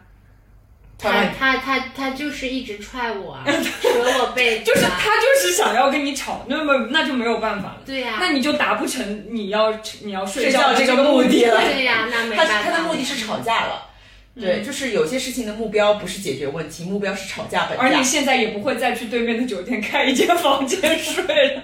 [1.12, 7.82] 他他他他就是一直踹我啊，扯我被 就是他就是想要跟你吵，那么那就没有办法了。
[7.86, 9.72] 对呀、那你就达不成你要
[10.04, 12.70] 你要睡睡觉这个目的的了对呀、 那没他办法。
[12.70, 13.90] 他的目的是吵架了。
[14.38, 17.78] 对，就是有些事情的目标不是解决问题，目标是吵架本。
[17.78, 21.62] 而你现在也不会再去对面的酒店开一间房间 睡了。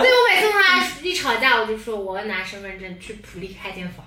[0.00, 4.06] 对我每次跟他一吵架，我就说我要拿身份证去普利开间房。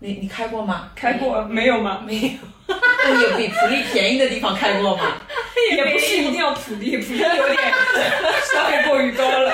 [0.00, 0.90] 你你开过吗？
[0.94, 2.02] 开过没有吗？
[2.06, 2.30] 没有，
[2.68, 5.16] 那你有比普利便宜的地方开过吗？
[5.76, 7.72] 也不是一定要普利，普利有点
[8.52, 9.52] 消费过于高了。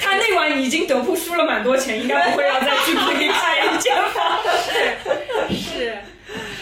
[0.00, 4.38] 他那晚已经德扑输了蛮多钱，应该不会要再去普利开一间房。
[5.50, 5.96] 是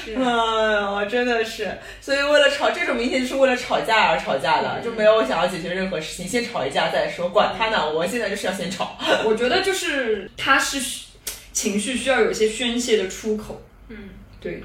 [0.04, 8.96] 是，哎呦，真的是，所以为了吵，这种明显就是为了吵架而吵架的，就没有想要解决任何事情，先吵一架再说，管他呢，我现在就是要先吵。
[9.24, 11.06] 我觉得就是他是需
[11.52, 13.62] 情绪需要有一些宣泄的出口。
[13.88, 13.96] 嗯，
[14.40, 14.62] 对，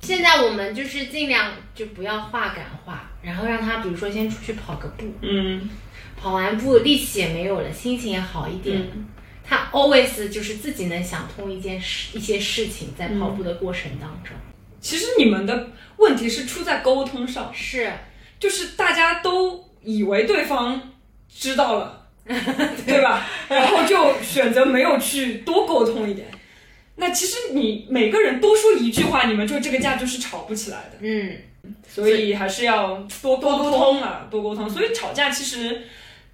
[0.00, 5.68] 现在我们就是尽量就不要话赶话，然后让他比如说先出去跑个步，嗯。
[6.16, 8.78] 跑完步力气也没有了，心情也好一点。
[8.94, 9.06] 嗯。
[9.42, 14.36] 他 always 就是自己能想通一件事一些事情，在跑步的过程当中。
[14.80, 17.90] 其实你们的问题是出在沟通上，是，
[18.38, 20.92] 就是大家都以为对方
[21.28, 21.99] 知道了，
[22.86, 23.26] 对吧？
[23.48, 26.28] 然后就选择没有去多沟通一点。
[26.96, 30.98] 那其实你每个人多说一句话，你们就这个架就是吵不起来的。
[31.00, 31.36] 嗯，
[31.88, 34.68] 所以还是要多沟通啊，多沟通。
[34.68, 35.82] 所以吵架其实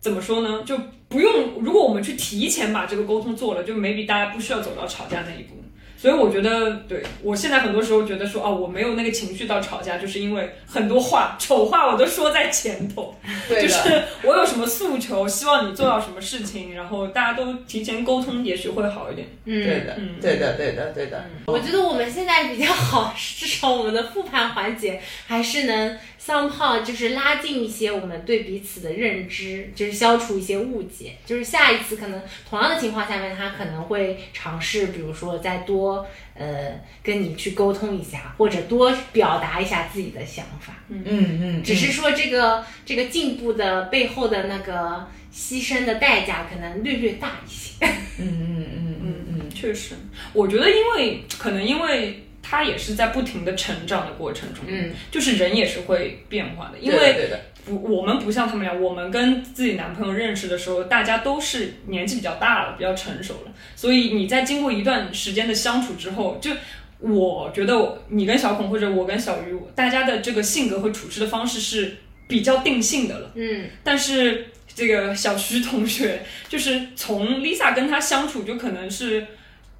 [0.00, 0.64] 怎么说呢？
[0.66, 0.76] 就
[1.08, 5.54] 不用，如果我们去提前把这个沟通做了，就 maybe 大家不需要走到吵架那一步。
[5.96, 13.14] 所以我觉得，对我现在很多时候觉得说，哦，我没有那个情绪到吵架，就是因为很多话丑话我都说在前头，
[13.48, 19.26] 对，就是我有什么诉求，希望你做到什么事情，然后大家都提前沟通，也许会好一点。
[19.44, 21.24] 嗯对的，嗯对的，对的，对的。
[21.46, 31.14] 我觉得我们现在比较好，至少我们的复盘环节还是能 somehow 就是拉近一些我们对彼此的认知，就是消除一些误解。
[31.24, 35.85] 就是下一次可能同样的情况下面，他可能会尝试，比如说再多
[36.34, 40.74] 呃跟你去沟通一下，或者多表达一下自己的想法。
[40.88, 47.86] 嗯嗯，只是说这个这个进步的背后的那个牺牲的代价可能略略大一些。
[48.18, 49.94] 嗯嗯嗯嗯嗯，确实，
[50.32, 66.52] 我觉得因为可能因为他也是在不停的成长的过程中，嗯，就是人也是会变化的，因为对的，不我们不像他们俩，我们跟自己男朋友认识的时候，大家都是年纪比较大了，比较成熟了，所以你在经过一段时间的相处之后，就。
[66.98, 71.94] 我觉得你跟小孔或者我跟小鱼，大家的这个性格和处事的方式是
[72.26, 73.32] 比较定性的了。
[73.34, 79.26] 嗯但是这个小徐同学，就是从 Lisa 跟他相处，就可能是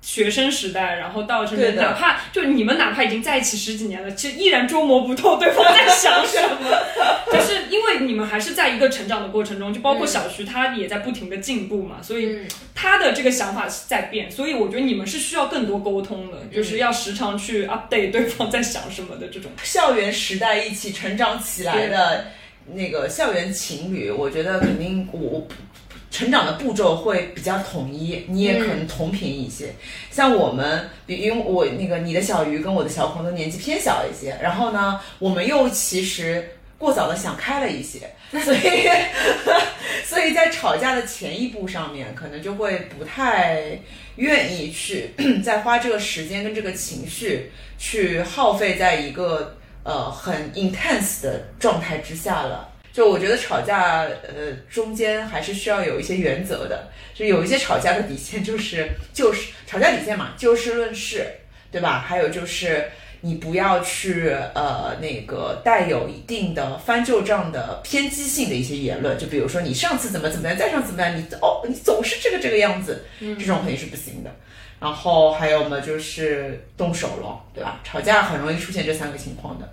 [0.07, 6.71] 学生时代，然后到这边，哪怕就你们哪怕已经在一起十几年了，其实依然捉摸不透对方在想什么，
[7.33, 12.47] 就是因为你们还是在一个成长的过程中，就包括小徐他也在不停的进步嘛，所以嗯。
[12.79, 19.51] 他的这个想法是在变，所以我觉得你们是需要更多沟通的，就是要时常去 update 对方在想什么的这种。
[19.65, 22.27] 校园时代一起成长起来的
[22.75, 25.49] 那个校园情侣，我觉得肯定我我
[26.11, 29.75] 成长的步骤会比较统一，你也可能同频一些。
[30.11, 38.89] 像我们，比因为我那个你的小鱼跟我的小孔都年纪偏小一些，然后呢，我们又其实过早的想开了一些， 所以
[40.07, 43.79] 所以在吵架的前一步上面，可能就会不太
[44.17, 45.11] 愿意去
[45.45, 52.73] 再花这个时间跟这个情绪去耗费在一个呃很 intense 的状态之下了。
[52.97, 61.27] 就我觉得吵架，呃，中间还是需要有一些原则的，就有一些吵架的底线就是就是吵架底线嘛，就事论事，
[61.71, 61.99] 对吧？
[61.99, 62.91] 还有就是
[63.21, 74.31] 你不要去呃那个带有一定的翻旧账的偏激性的一些言论，就比如说你上次怎么怎么样，再上次怎么样，你哦你总是这个这个样子，这种肯定是不行的。
[74.81, 77.79] 然后还有嘛，就是动手了，对吧？
[77.85, 79.71] 吵架很容易出现这三个情况的，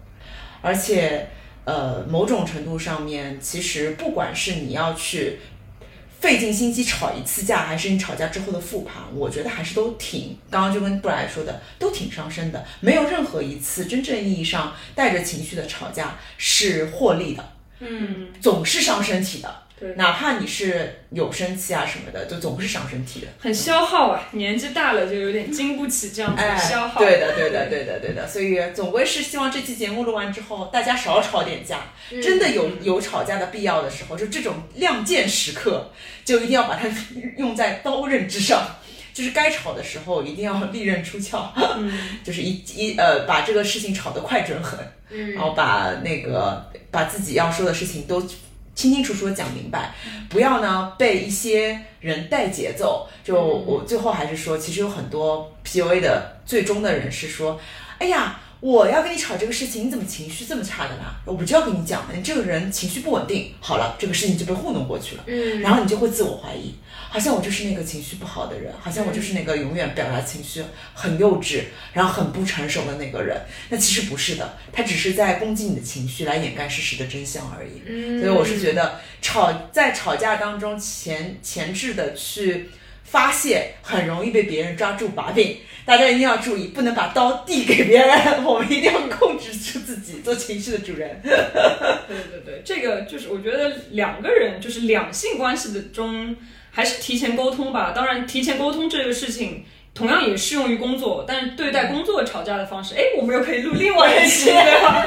[0.62, 1.26] 而且
[1.66, 5.40] 呃，某种程度上面，其实不管是你要去
[6.20, 12.66] 费尽心机吵一次架，还是你吵架之后的复盘，我觉得还是都挺，刚刚就跟布莱说的，都挺伤身的。
[12.82, 19.63] 没有任何一次真正意义上带着情绪的吵架是获利的，嗯，总是伤身体的。
[19.84, 23.28] 对哪怕你是有生气啊什么的，就总是伤身体的。
[23.38, 27.02] 很消耗啊，年纪大了就有点经不起这样子的哎，消耗。
[27.02, 28.26] 对的，对的，对的，对的。
[28.28, 31.82] 所以总归是希望这期节目录完之后，大家少吵点架。
[32.22, 35.92] 真的有有吵架的必要的时候，就这种亮剑时刻，
[36.24, 36.88] 就一定要把它
[37.38, 38.66] 用在刀刃之上。
[39.14, 41.54] 就是该吵的时候，一定要利刃出鞘，
[42.26, 44.80] 就是一一呃把这个事情吵得快准狠，
[45.36, 48.28] 然后把那个把自己要说的事情都
[48.76, 49.94] 清清楚楚的讲明白，
[50.30, 53.08] 不要呢被一些人带节奏。
[53.24, 57.60] 就我最后还是说，其实有很多 PUA 的最终的人是说，
[58.00, 58.40] 哎呀。
[58.64, 61.04] 我要跟你吵这个事情，你怎么情绪这么差的呢？
[61.26, 63.52] 我不就要跟你讲，你这个人情绪不稳定。
[63.60, 65.24] 好了，这个事情就被糊弄过去了。
[65.28, 66.74] 嗯然后你就会自我怀疑，
[67.10, 73.38] 好像我就是那个情绪不好的人，好像我就是那个永远表达情绪很幼稚，然后很不成熟的那个人。
[73.68, 77.82] 那其实不是的，他只是在攻击你的情绪来掩盖事实的真相而已。
[77.86, 82.70] 嗯所以我是觉得吵在吵架当中前前置的去
[83.04, 85.58] 发泄，很容易被别人抓住把柄。
[85.86, 91.22] 大家一定要注意，不能把刀递给别人，我们一定要控制住自己，做情绪的主人。
[91.24, 96.36] 对对对，这个就是我觉得两个人就是两性关系的中，
[96.72, 97.92] 还是提前沟通吧。
[97.96, 99.66] 当然，提前沟通这个事情。
[99.96, 105.06] 同样也适用于工作，但是对待工作吵架的方式，哎，我们又可以录另外一期，对吧？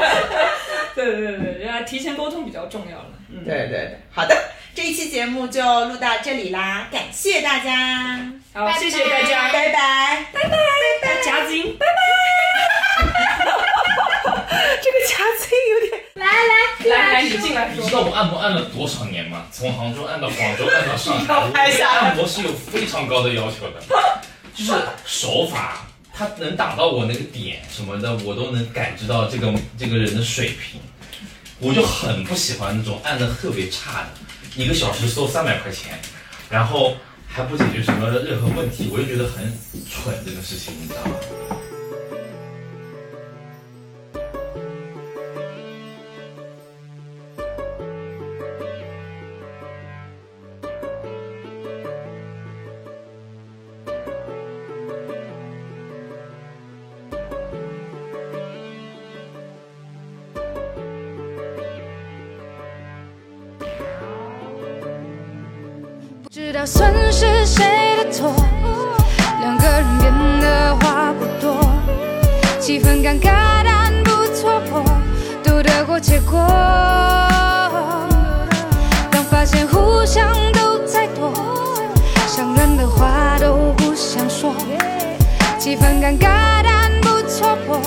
[0.94, 3.08] 对对对对，人家提前沟通比较重要了。
[3.28, 4.36] 嗯，对对对，好的，
[4.76, 8.78] 这一期节目就录到这里啦，感谢大家，好，拜拜。
[8.78, 11.22] 谢谢大家，拜拜，拜拜，拜拜。
[11.24, 11.92] 夹子音，拜拜。
[14.82, 16.02] 这个夹子音有点。
[16.16, 16.52] 来来
[16.90, 17.70] 来来，说你进来。
[17.74, 17.90] 你知。
[17.90, 19.46] 道我按摩按了多少年吗？
[19.50, 21.18] 从杭州按到广州，按到上
[21.54, 23.82] 海， 按摩是有非常高的要求的，
[24.54, 24.72] 就是
[25.06, 30.78] 手法，它能打到我那个点什么的，我都能感知到这个这个人的水平。
[31.58, 34.08] 我就很不喜欢那种按的特别差的，
[34.56, 35.98] 一个小时收三百块钱，
[36.48, 36.96] 然后
[37.28, 39.44] 还不解决什么任何问题，我就觉得很
[39.88, 41.16] 蠢这个事情，你知道吗？
[76.36, 76.46] 过。
[79.10, 81.32] 当发现互相都在躲，
[82.26, 84.54] 伤人的话都不想说，
[85.58, 87.80] 气氛尴尬但不戳破，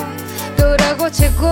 [0.56, 1.48] 都得过且过。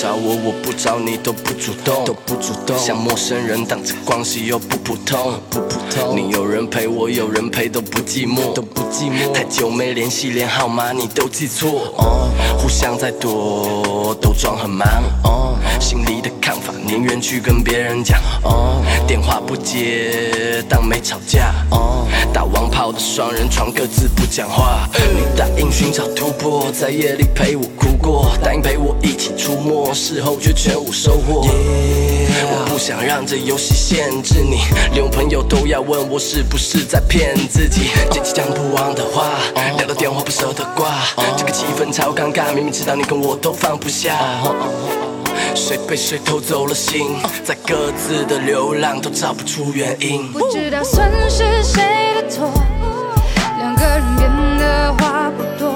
[0.00, 6.16] 找我，我不找你，都不主动，都不主动，像陌生人，当这关系又不普通，不普通。
[6.16, 9.30] 你有人陪我，有人陪，都不寂寞，都不寂寞。
[9.34, 14.88] 太久没联系，连号码你都记错，哦，互相在躲，都装很忙，
[15.22, 24.88] 哦，心里的看法宁愿去跟别人讲，哦，电话不接，当没吵架，哦，打王炮的双人床各自不讲话。
[24.94, 31.46] 你答应寻找突破，在夜里陪我哭过，答应陪我一起出没，事后却全无收获。
[32.42, 34.60] 我不想让这游戏限制你，
[34.92, 37.90] 连我朋友都要问我是不是在骗自己。
[38.10, 39.38] 捡起讲不完的话，
[39.76, 41.02] 聊到电话不舍得挂，
[41.36, 44.16] 这个气氛超尴尬，明明知道你跟我都放不下。
[45.54, 50.30] 谁被谁偷走了心，在各自的流浪都找不出原因。
[50.32, 52.52] 不知道算是谁的错，
[53.58, 55.74] 两个人变得话不多，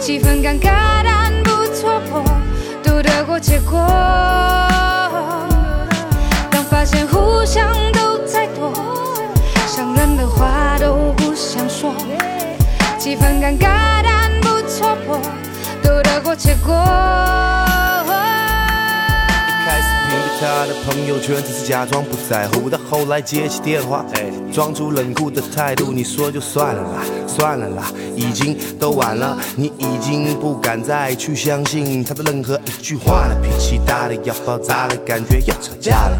[0.00, 0.70] 气氛尴尬
[1.04, 1.21] 但不戳破，
[3.32, 3.80] 得过且过。
[6.50, 8.70] 当发现互相都在躲，
[9.66, 11.94] 伤人的话都不想说，
[12.98, 15.18] 气氛尴尬但不戳破，
[15.82, 16.74] 都得过且过。
[20.42, 24.04] 他的朋友圈，只是假装不在乎，到后来接起电话，
[24.52, 25.92] 装出冷酷的态度。
[25.92, 27.84] 你说就算了啦，算了啦，
[28.16, 33.36] 已经都晚了，你已经不敢再去相信他的任何一句话了。
[33.40, 36.18] 脾气大的要爆炸了，感觉要吵架了。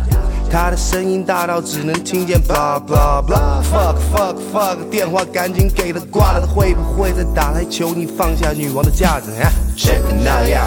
[0.48, 9.50] 他的声音大到只能听见 blah blah blah fuck fuck fuck，电话赶紧给他挂了，他会不会再打来求你放下女王的架子啊？
[9.76, 10.64] 谁那样？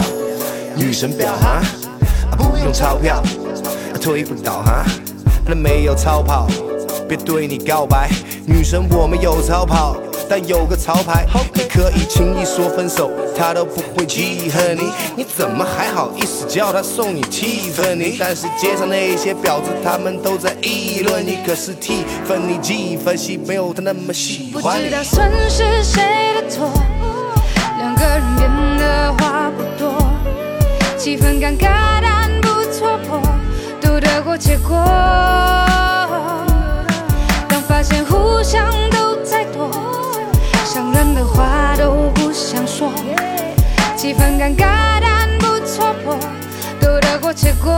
[0.76, 1.62] 女神表哈，
[2.36, 3.22] 不用钞票，
[4.00, 4.84] 推不倒哈，
[5.46, 6.46] 那没有超跑，
[7.08, 8.10] 别对你告白，
[8.46, 9.96] 女神我们有超跑。
[10.28, 11.24] 但有个潮牌，
[11.54, 14.90] 你可以轻易说分手，他都不会记恨你。
[15.14, 18.16] 你怎么还好意思叫他送你 Tiffany？
[18.18, 21.38] 但是街上那些婊子，他们都在议论你。
[21.46, 24.88] 可是 Tiffany 记分析没有他那么喜欢你。
[24.88, 26.02] 知道算是谁
[26.34, 26.72] 的错，
[27.78, 29.96] 两个人变得话不多，
[30.98, 32.00] 气氛尴尬
[34.36, 34.76] 结果。
[37.48, 39.70] 当发现互相都在躲，
[40.64, 42.92] 伤人的话都不想说，
[43.96, 46.16] 气氛尴尬但不戳破，
[46.80, 47.72] 都得过且过。